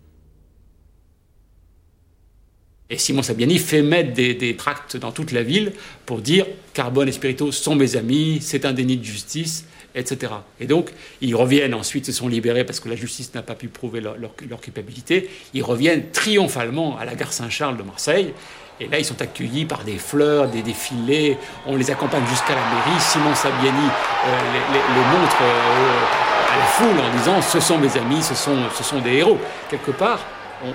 Et 2.90 2.96
Simon 2.96 3.22
Sabiani 3.22 3.58
fait 3.58 3.82
mettre 3.82 4.12
des, 4.12 4.54
tracts 4.56 4.96
dans 4.96 5.10
toute 5.10 5.32
la 5.32 5.42
ville 5.42 5.72
pour 6.06 6.20
dire 6.20 6.46
Carbone 6.74 7.08
et 7.08 7.12
Spirito 7.12 7.50
sont 7.50 7.74
mes 7.74 7.96
amis, 7.96 8.38
c'est 8.40 8.64
un 8.64 8.72
déni 8.72 8.98
de 8.98 9.04
justice, 9.04 9.66
etc. 9.94 10.32
Et 10.60 10.66
donc, 10.66 10.90
ils 11.20 11.34
reviennent 11.34 11.74
ensuite, 11.74 12.06
se 12.06 12.12
sont 12.12 12.28
libérés 12.28 12.64
parce 12.64 12.80
que 12.80 12.88
la 12.88 12.96
justice 12.96 13.34
n'a 13.34 13.42
pas 13.42 13.54
pu 13.54 13.68
prouver 13.68 14.00
leur, 14.00 14.60
culpabilité. 14.60 15.28
Ils 15.54 15.62
reviennent 15.62 16.10
triomphalement 16.10 16.98
à 16.98 17.04
la 17.04 17.14
gare 17.14 17.32
Saint-Charles 17.32 17.76
de 17.76 17.82
Marseille. 17.82 18.32
Et 18.80 18.88
là, 18.88 18.98
ils 18.98 19.04
sont 19.04 19.20
accueillis 19.20 19.64
par 19.64 19.84
des 19.84 19.98
fleurs, 19.98 20.48
des 20.48 20.62
défilés. 20.62 21.36
On 21.66 21.76
les 21.76 21.90
accompagne 21.90 22.26
jusqu'à 22.26 22.54
la 22.54 22.62
mairie. 22.62 23.00
Simon 23.00 23.34
Sabiani 23.34 23.88
euh, 24.26 24.40
les, 24.72 25.18
montre 25.18 25.42
euh, 25.42 26.52
à 26.52 26.58
la 26.58 26.64
foule 26.64 26.98
en 27.00 27.16
disant 27.16 27.42
Ce 27.42 27.60
sont 27.60 27.78
mes 27.78 27.96
amis, 27.96 28.22
ce 28.22 28.34
sont, 28.34 28.58
ce 28.74 28.82
sont 28.82 29.00
des 29.00 29.18
héros. 29.18 29.38
Quelque 29.70 29.90
part, 29.90 30.26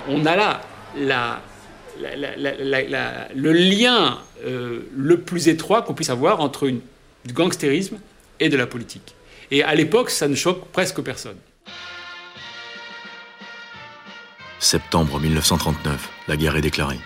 on, 0.07 0.25
a 0.25 0.36
là 0.36 0.62
le 3.36 3.51
lien 3.51 4.19
euh, 4.45 4.81
le 4.95 5.19
plus 5.19 5.47
étroit 5.47 5.81
qu'on 5.81 5.93
puisse 5.93 6.09
avoir 6.09 6.39
entre 6.41 6.67
une, 6.67 6.79
du 7.25 7.33
gangstérisme 7.33 7.97
et 8.39 8.50
de 8.50 8.58
la 8.58 8.67
politique. 8.67 9.15
Et 9.51 9.63
à 9.63 9.75
l'époque, 9.75 10.10
ça 10.10 10.27
ne 10.27 10.36
choque 10.36 10.67
presque 10.72 11.01
personne. 11.01 11.38
Septembre 14.60 15.20
1939, 15.20 16.10
la 16.27 16.36
guerre 16.36 16.56
est 16.56 16.62
déclarée. 16.62 17.00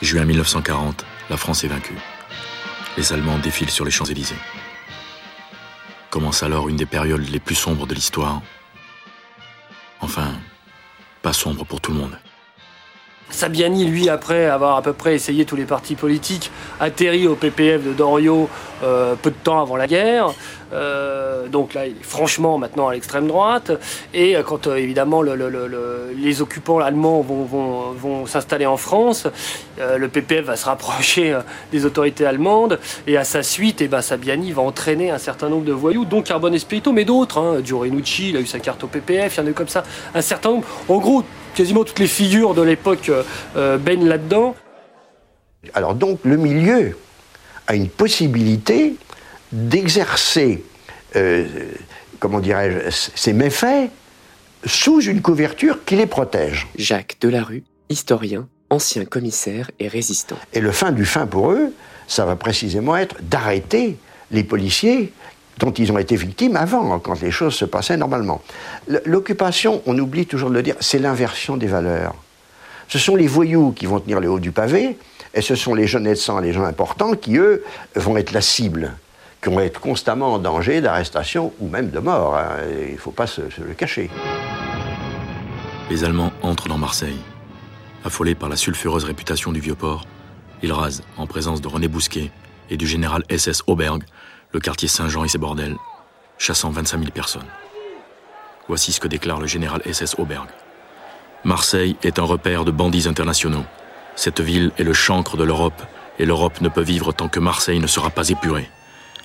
Juin 0.00 0.24
1940, 0.24 1.04
la 1.28 1.36
France 1.36 1.64
est 1.64 1.68
vaincue. 1.68 1.98
Les 2.96 3.12
Allemands 3.12 3.38
défilent 3.38 3.70
sur 3.70 3.84
les 3.84 3.90
Champs-Élysées. 3.90 4.36
Commence 6.10 6.42
alors 6.42 6.68
une 6.68 6.76
des 6.76 6.86
périodes 6.86 7.28
les 7.28 7.40
plus 7.40 7.54
sombres 7.54 7.86
de 7.86 7.94
l'histoire. 7.94 8.42
Enfin, 10.00 10.34
pas 11.22 11.32
sombre 11.32 11.64
pour 11.64 11.80
tout 11.80 11.92
le 11.92 11.98
monde. 11.98 12.18
Sabiani, 13.32 13.86
lui, 13.86 14.08
après 14.08 14.46
avoir 14.46 14.76
à 14.76 14.82
peu 14.82 14.92
près 14.92 15.14
essayé 15.14 15.44
tous 15.44 15.56
les 15.56 15.64
partis 15.64 15.96
politiques, 15.96 16.50
atterrit 16.80 17.26
au 17.26 17.34
PPF 17.34 17.82
de 17.82 17.92
Doriot 17.92 18.48
euh, 18.82 19.14
peu 19.20 19.30
de 19.30 19.36
temps 19.36 19.60
avant 19.60 19.76
la 19.76 19.86
guerre. 19.86 20.32
Euh, 20.72 21.46
donc 21.48 21.74
là, 21.74 21.86
il 21.86 21.92
est 21.92 22.04
franchement 22.04 22.58
maintenant 22.58 22.88
à 22.88 22.94
l'extrême 22.94 23.28
droite. 23.28 23.70
Et 24.12 24.36
euh, 24.36 24.42
quand 24.42 24.66
évidemment 24.66 25.22
les 25.22 26.42
occupants 26.42 26.78
allemands 26.78 27.20
vont, 27.20 28.26
s'installer 28.26 28.66
en 28.66 28.76
France, 28.76 29.26
le 29.78 30.08
PPF 30.08 30.46
va 30.46 30.56
se 30.56 30.66
rapprocher 30.66 31.36
des 31.70 31.84
autorités 31.84 32.26
allemandes. 32.26 32.78
Et 33.06 33.16
à 33.16 33.24
sa 33.24 33.42
suite, 33.42 33.80
eh 33.80 33.88
ben, 33.88 34.02
Sabiani 34.02 34.52
va 34.52 34.62
entraîner 34.62 35.10
un 35.10 35.18
certain 35.18 35.48
nombre 35.48 35.64
de 35.64 35.72
voyous, 35.72 36.04
dont 36.04 36.22
Carbone 36.22 36.54
Espirito, 36.54 36.92
mais 36.92 37.04
d'autres. 37.04 37.38
Hein. 37.38 37.62
Il 38.18 38.36
a 38.36 38.40
eu 38.40 38.46
sa 38.46 38.58
carte 38.58 38.84
au 38.84 38.86
PPF, 38.86 39.36
il 39.36 39.40
y 39.40 39.42
en 39.42 39.46
a 39.46 39.50
eu 39.50 39.54
comme 39.54 39.68
ça 39.68 39.84
un 40.14 40.20
certain 40.20 40.50
nombre. 40.50 40.66
En 40.88 40.98
gros, 40.98 41.24
quasiment 41.54 41.84
toutes 41.84 41.98
les 41.98 42.06
figures 42.06 42.54
de 42.54 42.62
l'époque 42.62 43.10
euh, 43.56 43.78
baignent 43.78 44.06
là-dedans. 44.06 44.54
Alors 45.74 45.94
donc 45.94 46.20
le 46.24 46.36
milieu 46.36 46.96
a 47.66 47.74
une 47.74 47.88
possibilité 47.88 48.96
d'exercer, 49.52 50.64
euh, 51.16 51.46
comment 52.18 52.40
dirais-je, 52.40 52.90
ses 52.90 53.32
méfaits 53.32 53.90
sous 54.64 55.02
une 55.02 55.22
couverture 55.22 55.84
qui 55.84 55.96
les 55.96 56.06
protège. 56.06 56.68
Jacques 56.76 57.16
Delarue, 57.20 57.64
historien, 57.88 58.48
ancien 58.70 59.04
commissaire 59.04 59.70
et 59.78 59.88
résistant. 59.88 60.36
Et 60.52 60.60
le 60.60 60.72
fin 60.72 60.92
du 60.92 61.04
fin 61.04 61.26
pour 61.26 61.52
eux, 61.52 61.72
ça 62.06 62.24
va 62.24 62.36
précisément 62.36 62.96
être 62.96 63.16
d'arrêter 63.22 63.96
les 64.30 64.44
policiers 64.44 65.12
dont 65.58 65.72
ils 65.72 65.92
ont 65.92 65.98
été 65.98 66.16
victimes 66.16 66.56
avant, 66.56 66.98
quand 66.98 67.20
les 67.20 67.30
choses 67.30 67.54
se 67.54 67.64
passaient 67.64 67.96
normalement. 67.96 68.42
L'occupation, 69.04 69.82
on 69.86 69.98
oublie 69.98 70.26
toujours 70.26 70.50
de 70.50 70.54
le 70.54 70.62
dire, 70.62 70.76
c'est 70.80 70.98
l'inversion 70.98 71.56
des 71.56 71.66
valeurs. 71.66 72.14
Ce 72.88 72.98
sont 72.98 73.16
les 73.16 73.26
voyous 73.26 73.72
qui 73.72 73.86
vont 73.86 74.00
tenir 74.00 74.20
le 74.20 74.30
haut 74.30 74.40
du 74.40 74.52
pavé, 74.52 74.98
et 75.34 75.40
ce 75.40 75.54
sont 75.54 75.74
les 75.74 75.86
jeunes 75.86 76.14
sang, 76.14 76.40
les 76.40 76.52
gens 76.52 76.64
importants, 76.64 77.14
qui, 77.14 77.36
eux, 77.36 77.64
vont 77.96 78.16
être 78.16 78.32
la 78.32 78.40
cible, 78.40 78.92
qui 79.42 79.50
vont 79.50 79.60
être 79.60 79.80
constamment 79.80 80.34
en 80.34 80.38
danger 80.38 80.80
d'arrestation 80.80 81.52
ou 81.60 81.68
même 81.68 81.90
de 81.90 81.98
mort. 81.98 82.36
Hein. 82.36 82.58
Il 82.86 82.92
ne 82.92 82.98
faut 82.98 83.10
pas 83.10 83.26
se, 83.26 83.40
le 83.40 83.74
cacher. 83.74 84.10
Les 85.90 86.04
Allemands 86.04 86.32
entrent 86.42 86.68
dans 86.68 86.78
Marseille. 86.78 87.18
Affolés 88.04 88.34
par 88.34 88.48
la 88.48 88.56
sulfureuse 88.56 89.04
réputation 89.04 89.52
du 89.52 89.60
Vieux-Port, 89.60 90.06
ils 90.62 90.72
rasent, 90.72 91.02
en 91.16 91.26
présence 91.26 91.60
de 91.60 91.68
René 91.68 91.88
Bousquet 91.88 92.30
et 92.70 92.76
du 92.76 92.86
général 92.86 93.22
SS 93.30 93.62
Auberg, 93.66 94.02
le 94.52 94.60
quartier 94.60 94.88
Saint-Jean 94.88 95.24
et 95.24 95.28
ses 95.28 95.38
bordels, 95.38 95.76
chassant 96.38 96.70
25 96.70 96.98
000 96.98 97.10
personnes. 97.10 97.46
Voici 98.68 98.92
ce 98.92 99.00
que 99.00 99.08
déclare 99.08 99.40
le 99.40 99.46
général 99.46 99.82
SS 99.90 100.16
Auberg. 100.18 100.48
Marseille 101.44 101.96
est 102.02 102.18
un 102.18 102.24
repère 102.24 102.64
de 102.64 102.70
bandits 102.70 103.08
internationaux. 103.08 103.64
Cette 104.14 104.40
ville 104.40 104.70
est 104.78 104.84
le 104.84 104.92
chancre 104.92 105.36
de 105.36 105.44
l'Europe, 105.44 105.82
et 106.18 106.26
l'Europe 106.26 106.60
ne 106.60 106.68
peut 106.68 106.82
vivre 106.82 107.12
tant 107.12 107.28
que 107.28 107.40
Marseille 107.40 107.80
ne 107.80 107.86
sera 107.86 108.10
pas 108.10 108.28
épurée. 108.28 108.68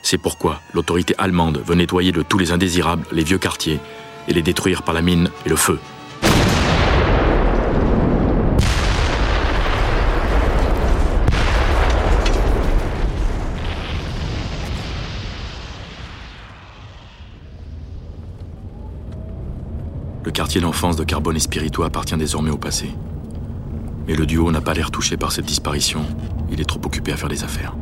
C'est 0.01 0.17
pourquoi 0.17 0.61
l'autorité 0.73 1.13
allemande 1.17 1.61
veut 1.65 1.75
nettoyer 1.75 2.11
de 2.11 2.21
tous 2.21 2.37
les 2.37 2.51
indésirables 2.51 3.05
les 3.11 3.23
vieux 3.23 3.37
quartiers 3.37 3.79
et 4.27 4.33
les 4.33 4.41
détruire 4.41 4.83
par 4.83 4.93
la 4.93 5.01
mine 5.01 5.29
et 5.45 5.49
le 5.49 5.55
feu. 5.55 5.79
Quartier 20.37 20.61
d'enfance 20.61 20.95
de 20.95 21.03
Carbone 21.03 21.35
et 21.35 21.39
Spirito 21.39 21.81
appartient 21.81 22.15
désormais 22.15 22.51
au 22.51 22.59
passé. 22.59 22.91
Mais 24.07 24.13
le 24.13 24.27
duo 24.27 24.51
n'a 24.51 24.61
pas 24.61 24.75
l'air 24.75 24.91
touché 24.91 25.17
par 25.17 25.31
cette 25.31 25.45
disparition. 25.45 26.05
Il 26.51 26.61
est 26.61 26.65
trop 26.65 26.79
occupé 26.85 27.11
à 27.11 27.17
faire 27.17 27.27
des 27.27 27.43
affaires. 27.43 27.73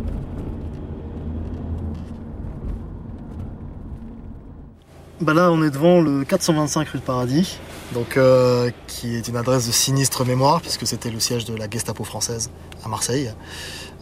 Bah 5.19 5.33
là, 5.33 5.51
on 5.51 5.61
est 5.63 5.69
devant 5.69 5.99
le 5.99 6.23
425 6.23 6.87
rue 6.87 6.99
de 6.99 7.03
Paradis, 7.03 7.59
donc 7.93 8.15
euh, 8.15 8.71
qui 8.87 9.17
est 9.17 9.27
une 9.27 9.35
adresse 9.35 9.67
de 9.67 9.73
sinistre 9.73 10.23
mémoire 10.23 10.61
puisque 10.61 10.87
c'était 10.87 11.11
le 11.11 11.19
siège 11.19 11.43
de 11.43 11.57
la 11.57 11.69
Gestapo 11.69 12.05
française 12.05 12.51
à 12.85 12.87
Marseille. 12.87 13.33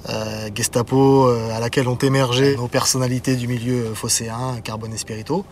Euh, 0.10 0.50
Gestapo 0.54 1.28
euh, 1.28 1.50
à 1.56 1.60
laquelle 1.60 1.88
ont 1.88 1.98
émergé 1.98 2.56
nos 2.56 2.68
personnalités 2.68 3.36
du 3.36 3.48
milieu 3.48 3.96
phocéen, 3.96 4.60
Carbone 4.64 4.94
et 4.94 4.98
Spirito 4.98 5.44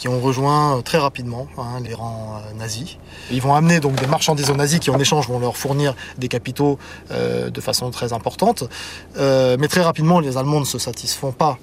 qui 0.00 0.08
ont 0.08 0.18
rejoint 0.18 0.78
euh, 0.78 0.80
très 0.80 0.96
rapidement 0.96 1.46
hein, 1.58 1.78
les 1.84 1.92
rangs 1.92 2.38
euh, 2.38 2.54
nazis. 2.54 2.96
Ils 3.30 3.42
vont 3.42 3.54
amener 3.54 3.80
donc 3.80 3.96
des 3.96 4.06
marchandises 4.06 4.50
aux 4.50 4.56
nazis 4.56 4.80
qui 4.80 4.88
en 4.88 4.98
échange 4.98 5.28
vont 5.28 5.38
leur 5.38 5.58
fournir 5.58 5.94
des 6.16 6.28
capitaux 6.28 6.78
euh, 7.10 7.50
de 7.50 7.60
façon 7.60 7.90
très 7.90 8.14
importante. 8.14 8.64
mais 9.16 9.68
très 9.68 9.82
rapidement, 9.82 10.18
les 10.18 10.38
Allemands 10.38 10.60
ne 10.60 10.64
se 10.64 10.78
satisfont 10.78 11.32
pas 11.32 11.58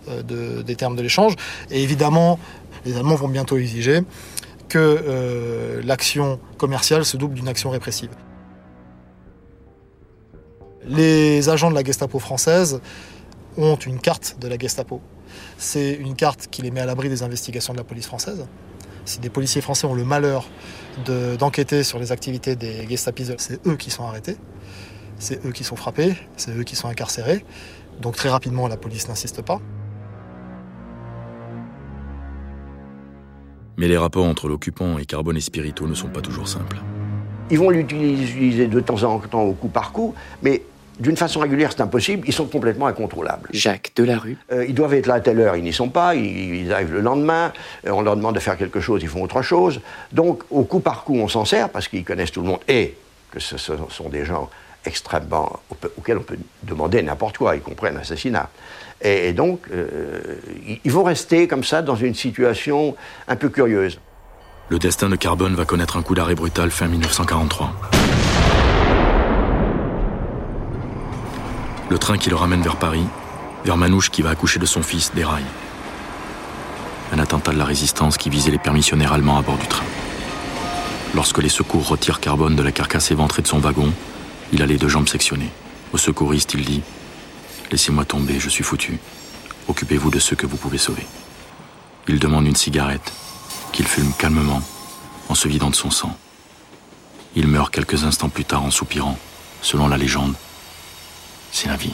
des 0.66 0.76
termes 0.76 0.96
de 0.96 1.02
l'échange. 1.02 1.34
Et 1.72 1.82
évidemment, 1.82 2.38
les 2.86 2.96
Allemands 2.96 3.16
vont 3.16 3.28
bientôt 3.28 3.58
exiger 3.58 4.04
que 4.70 5.82
l'action 5.84 6.40
commerciale 6.58 7.06
se 7.06 7.18
double 7.18 7.34
d'une 7.34 7.48
action 7.48 7.72
répressive. 7.72 8.12
Les 10.86 11.50
agents 11.50 11.72
de 11.72 11.76
la 11.76 11.84
Gestapo 11.84 12.20
française 12.20 12.82
ont 13.58 13.78
une 13.78 14.00
carte 14.00 14.38
de 14.40 14.48
la 14.48 14.58
Gestapo. 14.58 15.02
C'est 15.58 15.94
une 15.94 16.16
carte 16.16 16.48
qui 16.50 16.62
les 16.62 16.72
met 16.72 16.82
à 16.82 16.86
l'abri 16.86 17.10
des 17.10 17.24
investigations 17.24 17.74
de 17.74 17.78
la 17.78 17.84
police 17.84 18.08
française. 18.08 18.46
Si 19.06 19.20
des 19.20 19.30
policiers 19.30 19.62
français 19.62 19.88
ont 19.88 19.94
le 19.94 20.04
malheur 20.04 20.50
d'enquêter 21.40 21.84
sur 21.84 22.00
les 22.00 22.12
activités 22.12 22.56
des 22.56 22.88
Gestapistes, 22.88 23.36
c'est 23.38 23.66
eux 23.66 23.76
qui 23.76 23.90
sont 23.90 24.04
arrêtés, 24.04 24.36
c'est 25.18 25.46
eux 25.46 25.52
qui 25.52 25.64
sont 25.64 25.76
frappés, 25.76 26.16
c'est 26.36 26.52
eux 26.56 26.64
qui 26.64 26.76
sont 26.76 26.90
incarcérés. 26.90 27.46
Donc 28.02 28.16
très 28.16 28.30
rapidement, 28.30 28.68
la 28.68 28.78
police 28.78 29.08
n'insiste 29.08 29.42
pas. 29.42 29.62
Mais 33.78 33.88
les 33.88 33.98
rapports 33.98 34.26
entre 34.26 34.48
l'occupant 34.48 34.98
et 34.98 35.06
Carbone 35.06 35.38
et 35.38 35.42
Spirito 35.42 35.88
ne 35.88 35.94
sont 35.94 36.10
pas 36.10 36.22
toujours 36.22 36.48
simples. 36.48 36.82
Ils 37.50 37.60
vont 37.60 37.70
l'utiliser 37.70 38.68
de 38.68 38.80
temps 38.80 39.04
en 39.04 39.20
temps 39.20 39.44
au 39.44 39.54
coup 39.54 39.70
par 39.70 39.92
coup, 39.92 40.16
mais 40.42 40.64
d'une 41.00 41.18
façon 41.18 41.40
régulière, 41.40 41.72
c'est 41.72 41.82
impossible. 41.82 42.28
Ils 42.28 42.34
sont 42.34 42.48
complètement 42.48 42.88
incontrôlables. 42.88 43.50
Jacques 43.52 43.92
Delarue. 43.96 44.38
Euh, 44.52 44.66
ils 44.68 44.74
doivent 44.74 44.94
être 44.94 45.08
là 45.08 45.16
à 45.16 45.20
telle 45.20 45.40
heure, 45.40 45.56
ils 45.56 45.64
n'y 45.64 45.74
sont 45.74 45.90
pas. 45.90 46.16
Ils, 46.16 46.72
arrivent 46.72 46.94
le 46.94 47.02
lendemain. 47.02 47.54
Euh, 47.86 47.92
on 47.92 48.02
leur 48.02 48.16
demande 48.16 48.36
de 48.36 48.40
faire 48.40 48.58
quelque 48.58 48.80
chose, 48.80 49.02
ils 49.04 49.10
font 49.10 49.24
autre 49.24 49.42
chose. 49.42 49.82
Donc, 50.12 50.44
au 50.50 50.64
coup 50.64 50.80
par 50.80 51.04
coup, 51.04 51.16
on 51.16 51.28
s'en 51.28 51.46
sert 51.46 51.70
parce 51.70 51.88
qu'ils 51.88 52.04
connaissent 52.04 52.32
tout 52.32 52.42
le 52.42 52.48
monde 52.48 52.60
et 52.68 52.96
que 53.32 53.40
ce 53.40 53.58
sont 53.58 54.10
des 54.10 54.26
gens 54.26 54.50
extrêmement 54.86 55.60
auxquels 55.98 56.18
on 56.18 56.24
peut 56.24 56.38
demander 56.64 57.02
n'importe 57.02 57.38
quoi, 57.38 57.56
y 57.56 57.60
compris 57.60 57.90
un 57.90 57.98
assassinat. 57.98 58.50
Et, 59.02 59.34
donc, 59.34 59.62
euh, 59.72 60.40
ils 60.84 60.92
vont 60.92 61.04
rester 61.04 61.48
comme 61.48 61.64
ça 61.64 61.82
dans 61.82 61.96
une 61.96 62.16
situation 62.16 62.96
un 63.28 63.36
peu 63.36 63.50
curieuse. 63.50 64.00
Le 64.70 64.80
destin 64.80 65.10
de 65.10 65.16
Carbone 65.16 65.56
va 65.56 65.66
connaître 65.66 65.98
un 65.98 66.02
coup 66.02 66.16
d'arrêt 66.16 66.36
brutal 66.36 66.72
fin 66.72 66.88
1943. 66.88 67.74
Le 71.90 71.98
train 71.98 72.18
qui 72.18 72.30
le 72.30 72.36
ramène 72.36 72.62
vers 72.62 72.76
Paris, 72.76 73.06
vers 73.64 73.78
Manouche 73.78 74.10
qui 74.10 74.22
va 74.22 74.32
accoucher 74.32 74.60
de 74.60 74.66
son 74.66 74.84
fils, 74.84 75.14
déraille. 75.16 75.46
Un 77.14 77.20
attentat 77.20 77.54
de 77.54 77.58
la 77.58 77.64
résistance 77.64 78.18
qui 78.18 78.30
visait 78.30 78.52
les 78.52 78.58
permissionnaires 78.58 79.14
allemands 79.14 79.38
à 79.38 79.42
bord 79.42 79.58
du 79.58 79.68
train. 79.68 79.86
Lorsque 81.16 81.42
les 81.42 81.50
secours 81.50 81.88
retirent 81.88 82.20
Carbone 82.20 82.58
de 82.58 82.64
la 82.64 82.74
carcasse 82.74 83.12
éventrée 83.12 83.42
de 83.42 83.48
son 83.48 83.60
wagon, 83.60 83.94
il 84.52 84.62
a 84.62 84.66
les 84.66 84.78
deux 84.78 84.90
jambes 84.90 85.08
sectionnées. 85.08 85.52
Au 85.94 85.98
secouriste, 85.98 86.54
il 86.54 86.66
dit 86.66 86.82
Laissez-moi 87.72 88.04
tomber, 88.04 88.40
je 88.40 88.50
suis 88.50 88.64
foutu. 88.64 89.00
Occupez-vous 89.70 90.10
de 90.10 90.20
ceux 90.20 90.36
que 90.36 90.46
vous 90.46 90.58
pouvez 90.58 90.78
sauver. 90.78 91.08
Il 92.10 92.20
demande 92.20 92.48
une 92.48 92.56
cigarette, 92.56 93.14
qu'il 93.72 93.88
fume 93.88 94.12
calmement, 94.18 94.62
en 95.30 95.36
se 95.36 95.48
vidant 95.48 95.70
de 95.70 95.76
son 95.76 95.92
sang. 95.92 96.18
Il 97.36 97.48
meurt 97.48 97.74
quelques 97.74 98.04
instants 98.04 98.30
plus 98.30 98.46
tard 98.46 98.64
en 98.64 98.72
soupirant, 98.72 99.18
selon 99.62 99.88
la 99.88 99.98
légende. 99.98 100.36
C'est 101.52 101.68
la 101.68 101.76
vie. 101.76 101.94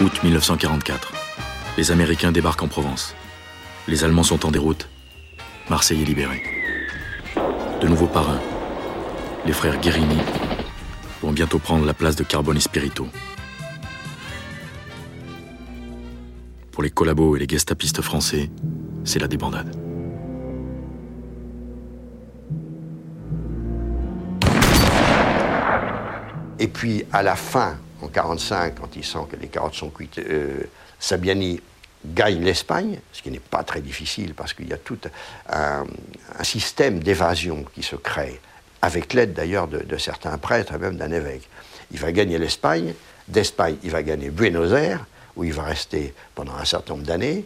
Août 0.00 0.24
1944. 0.24 1.12
Les 1.78 1.92
Américains 1.92 2.32
débarquent 2.32 2.64
en 2.64 2.68
Provence. 2.68 3.14
Les 3.86 4.02
Allemands 4.02 4.24
sont 4.24 4.44
en 4.44 4.50
déroute. 4.50 4.88
Marseille 5.70 6.02
est 6.02 6.04
libéré. 6.04 6.42
De 7.80 7.86
nouveaux 7.86 8.08
parrains, 8.08 8.40
les 9.46 9.52
frères 9.52 9.78
Guérini, 9.78 10.18
vont 11.22 11.30
bientôt 11.30 11.60
prendre 11.60 11.86
la 11.86 11.94
place 11.94 12.16
de 12.16 12.24
Carbone 12.24 12.60
Spirito. 12.60 13.06
Pour 16.72 16.82
les 16.82 16.90
collabos 16.90 17.36
et 17.36 17.38
les 17.38 17.48
gestapistes 17.48 18.00
français, 18.00 18.50
c'est 19.04 19.18
la 19.18 19.28
débandade. 19.28 19.76
Et 26.58 26.68
puis, 26.68 27.04
à 27.12 27.22
la 27.22 27.36
fin, 27.36 27.76
en 28.00 28.06
1945, 28.06 28.74
quand 28.80 28.96
il 28.96 29.04
sent 29.04 29.26
que 29.30 29.36
les 29.36 29.48
carottes 29.48 29.74
sont 29.74 29.90
cuites, 29.90 30.18
euh, 30.18 30.62
Sabiani 30.98 31.60
gagne 32.06 32.42
l'Espagne, 32.42 33.00
ce 33.12 33.20
qui 33.20 33.30
n'est 33.30 33.38
pas 33.38 33.62
très 33.64 33.80
difficile 33.80 34.34
parce 34.34 34.54
qu'il 34.54 34.68
y 34.68 34.72
a 34.72 34.78
tout 34.78 34.98
un, 35.48 35.84
système 36.42 37.00
d'évasion 37.00 37.64
qui 37.74 37.82
se 37.82 37.96
crée, 37.96 38.40
avec 38.80 39.12
l'aide 39.12 39.34
d'ailleurs 39.34 39.68
de, 39.68 39.96
certains 39.98 40.38
prêtres 40.38 40.74
et 40.74 40.78
même 40.78 40.96
d'un 40.96 41.12
évêque. 41.12 41.48
Il 41.90 41.98
va 41.98 42.12
gagner 42.12 42.38
l'Espagne, 42.38 42.94
d'Espagne 43.28 43.76
il 43.82 43.90
va 43.90 44.02
gagner 44.02 44.30
Buenos 44.30 44.72
Aires, 44.72 45.04
où 45.36 45.44
il 45.44 45.52
va 45.52 45.62
rester 45.62 46.14
pendant 46.34 46.54
un 46.54 46.64
certain 46.64 46.94
nombre 46.94 47.06
d'années. 47.06 47.44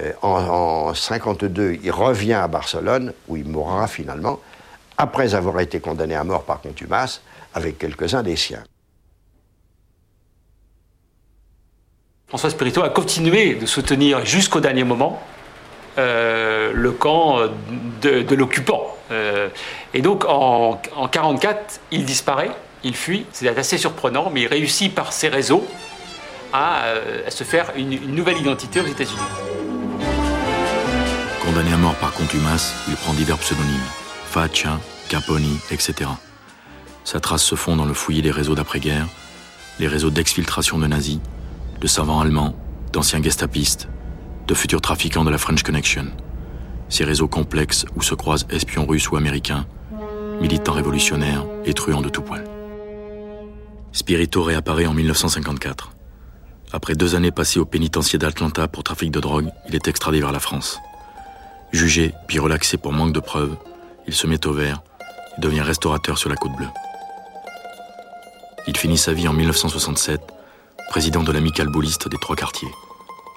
Euh, 0.00 0.12
en 0.22 0.88
1952, 0.88 1.78
il 1.82 1.90
revient 1.90 2.34
à 2.34 2.48
Barcelone, 2.48 3.12
où 3.28 3.36
il 3.36 3.46
mourra 3.46 3.86
finalement, 3.86 4.40
après 4.98 5.34
avoir 5.34 5.60
été 5.60 5.80
condamné 5.80 6.14
à 6.14 6.24
mort 6.24 6.44
par 6.44 6.60
contumace, 6.60 7.22
avec 7.54 7.78
quelques-uns 7.78 8.22
des 8.22 8.36
siens. 8.36 8.64
François 12.28 12.50
Spirito 12.50 12.82
a 12.82 12.90
continué 12.90 13.54
de 13.54 13.66
soutenir 13.66 14.26
jusqu'au 14.26 14.60
dernier 14.60 14.84
moment 14.84 15.22
euh, 15.98 16.72
le 16.74 16.92
camp 16.92 17.38
de, 18.02 18.34
l'occupant. 18.34 18.94
Euh, 19.10 19.48
et 19.94 20.02
donc 20.02 20.24
en 20.26 20.72
1944, 20.72 21.80
il 21.92 22.04
disparaît, 22.04 22.50
il 22.82 22.94
fuit. 22.94 23.24
C'est 23.32 23.48
assez 23.56 23.78
surprenant, 23.78 24.30
mais 24.30 24.42
il 24.42 24.46
réussit 24.48 24.94
par 24.94 25.12
ses 25.12 25.28
réseaux 25.28 25.66
à, 26.52 26.84
euh, 26.84 27.30
se 27.30 27.44
faire 27.44 27.72
une, 27.76 28.14
nouvelle 28.14 28.38
identité 28.38 28.80
aux 28.80 28.86
États-Unis. 28.86 29.18
Condamné 31.44 31.72
à 31.72 31.76
mort 31.76 31.94
par 31.96 32.12
contumace, 32.12 32.74
il 32.88 32.96
prend 32.96 33.12
divers 33.14 33.38
pseudonymes 33.38 33.88
Faccia, 34.26 34.78
Caponi, 35.08 35.58
etc. 35.70 36.10
Sa 37.04 37.20
trace 37.20 37.42
se 37.42 37.54
fond 37.54 37.76
dans 37.76 37.86
le 37.86 37.94
fouillis 37.94 38.22
des 38.22 38.30
réseaux 38.30 38.54
d'après-guerre, 38.54 39.06
les 39.78 39.86
réseaux 39.86 40.10
d'exfiltration 40.10 40.78
de 40.78 40.86
nazis, 40.86 41.20
de 41.80 41.86
savants 41.86 42.20
allemands, 42.20 42.54
d'anciens 42.92 43.22
gestapistes, 43.22 43.88
de 44.46 44.54
futurs 44.54 44.80
trafiquants 44.80 45.24
de 45.24 45.30
la 45.30 45.38
French 45.38 45.62
Connection. 45.62 46.06
Ces 46.88 47.04
réseaux 47.04 47.28
complexes 47.28 47.84
où 47.96 48.02
se 48.02 48.14
croisent 48.14 48.46
espions 48.50 48.86
russes 48.86 49.10
ou 49.10 49.16
américains, 49.16 49.66
militants 50.40 50.72
révolutionnaires 50.72 51.44
et 51.64 51.74
truands 51.74 52.02
de 52.02 52.08
tout 52.08 52.22
poil. 52.22 52.44
Spirito 53.92 54.42
réapparaît 54.42 54.86
en 54.86 54.94
1954. 54.94 55.95
Après 56.76 56.94
deux 56.94 57.14
années 57.14 57.30
passées 57.30 57.58
au 57.58 57.64
pénitencier 57.64 58.18
d'Atlanta 58.18 58.68
pour 58.68 58.84
trafic 58.84 59.10
de 59.10 59.18
drogue, 59.18 59.50
il 59.66 59.74
est 59.74 59.88
extradé 59.88 60.20
vers 60.20 60.30
la 60.30 60.40
France. 60.40 60.78
Jugé 61.72 62.12
puis 62.28 62.38
relaxé 62.38 62.76
pour 62.76 62.92
manque 62.92 63.14
de 63.14 63.18
preuves, 63.18 63.56
il 64.06 64.12
se 64.12 64.26
met 64.26 64.46
au 64.46 64.52
vert 64.52 64.82
et 65.38 65.40
devient 65.40 65.62
restaurateur 65.62 66.18
sur 66.18 66.28
la 66.28 66.36
côte 66.36 66.54
bleue. 66.54 66.68
Il 68.66 68.76
finit 68.76 68.98
sa 68.98 69.14
vie 69.14 69.26
en 69.26 69.32
1967 69.32 70.20
président 70.90 71.22
de 71.22 71.32
l'amicale 71.32 71.68
bouliste 71.68 72.08
des 72.08 72.18
trois 72.18 72.36
quartiers, 72.36 72.74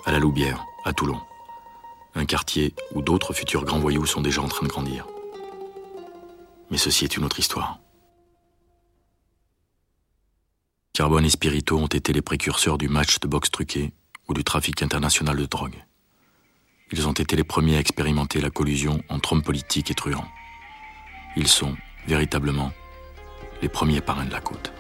à 0.06 0.12
la 0.12 0.20
Loubière, 0.20 0.66
à 0.84 0.92
Toulon. 0.92 1.22
Un 2.16 2.26
quartier 2.26 2.74
où 2.94 3.02
d'autres 3.02 3.32
futurs 3.32 3.64
grands 3.64 3.80
voyous 3.80 4.06
sont 4.06 4.20
déjà 4.20 4.42
en 4.42 4.50
train 4.50 4.66
de 4.66 4.72
grandir. 4.72 5.08
Mais 6.72 6.78
ceci 6.78 7.06
est 7.06 7.16
une 7.16 7.24
autre 7.24 7.40
histoire. 7.40 7.80
Carbone 10.94 11.26
et 11.26 11.30
Spirito 11.30 11.78
ont 11.78 11.88
été 11.88 12.12
les 12.12 12.22
précurseurs 12.22 12.78
du 12.78 12.90
match 12.90 13.20
de 13.20 13.28
boxe 13.28 13.52
truqué 13.52 13.94
ou 14.28 14.34
du 14.34 14.44
trafic 14.44 14.82
international 14.82 15.38
de 15.38 15.46
drogue. 15.46 15.84
Ils 16.92 17.08
ont 17.08 17.14
été 17.14 17.36
les 17.36 17.44
premiers 17.44 17.78
à 17.78 17.80
expérimenter 17.80 18.42
la 18.42 18.50
collusion 18.50 19.02
entre 19.10 19.34
hommes 19.34 19.44
politiques 19.44 19.92
et 19.92 19.96
truands. 19.96 20.28
Ils 21.38 21.48
sont, 21.48 21.76
véritablement, 22.08 22.72
les 23.62 23.70
premiers 23.70 24.02
parrains 24.02 24.26
de 24.26 24.32
la 24.32 24.42
côte. 24.42 24.74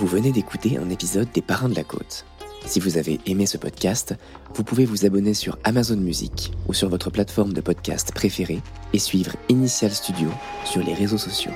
Vous 0.00 0.06
venez 0.06 0.32
d'écouter 0.32 0.78
un 0.78 0.90
épisode 0.90 1.30
des 1.32 1.42
Parrains 1.42 1.68
de 1.68 1.74
la 1.74 1.84
Côte. 1.84 2.24
Si 2.64 2.80
vous 2.80 2.98
avez 2.98 3.20
aimé 3.26 3.46
ce 3.46 3.56
podcast, 3.56 4.14
vous 4.54 4.62
pouvez 4.62 4.84
vous 4.84 5.04
abonner 5.04 5.34
sur 5.34 5.58
Amazon 5.64 5.96
Music 5.96 6.52
ou 6.68 6.74
sur 6.74 6.88
votre 6.88 7.10
plateforme 7.10 7.52
de 7.52 7.60
podcast 7.60 8.12
préférée 8.14 8.62
et 8.92 8.98
suivre 8.98 9.36
Initial 9.48 9.92
Studio 9.92 10.28
sur 10.64 10.82
les 10.82 10.94
réseaux 10.94 11.18
sociaux. 11.18 11.52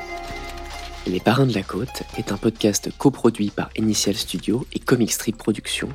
Les 1.07 1.19
Parrains 1.19 1.47
de 1.47 1.55
la 1.55 1.65
Côte 1.65 2.05
est 2.17 2.31
un 2.31 2.37
podcast 2.37 2.89
coproduit 2.97 3.51
par 3.51 3.71
Initial 3.77 4.15
Studio 4.15 4.65
et 4.73 4.79
Comic 4.79 5.11
Strip 5.11 5.37
Productions, 5.37 5.89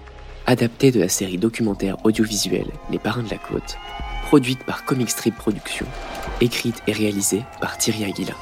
adapté 0.46 0.92
de 0.92 1.00
la 1.00 1.08
série 1.08 1.38
documentaire 1.38 1.96
audiovisuelle 2.06 2.68
Les 2.92 3.00
Parrains 3.00 3.24
de 3.24 3.30
la 3.30 3.38
Côte, 3.38 3.78
produite 4.24 4.66
par 4.66 4.84
Comic 4.84 5.10
Strip 5.10 5.34
Productions, 5.36 5.86
écrite 6.42 6.84
et 6.88 6.92
réalisée 6.92 7.44
par 7.62 7.78
Thierry 7.78 8.04
Aguila, 8.04 8.34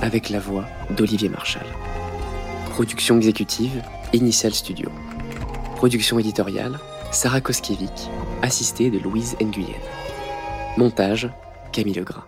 avec 0.00 0.30
la 0.30 0.40
voix 0.40 0.64
d'Olivier 0.96 1.28
Marchal. 1.28 1.66
Production 2.70 3.18
exécutive, 3.18 3.82
Initial 4.14 4.54
Studio. 4.54 4.88
Production 5.76 6.18
éditoriale, 6.18 6.78
Sarah 7.10 7.42
Koskiewicz, 7.42 8.08
assistée 8.40 8.90
de 8.90 8.98
Louise 8.98 9.36
Nguyen. 9.42 9.76
Montage, 10.78 11.28
Camille 11.70 11.94
Legras. 11.94 12.24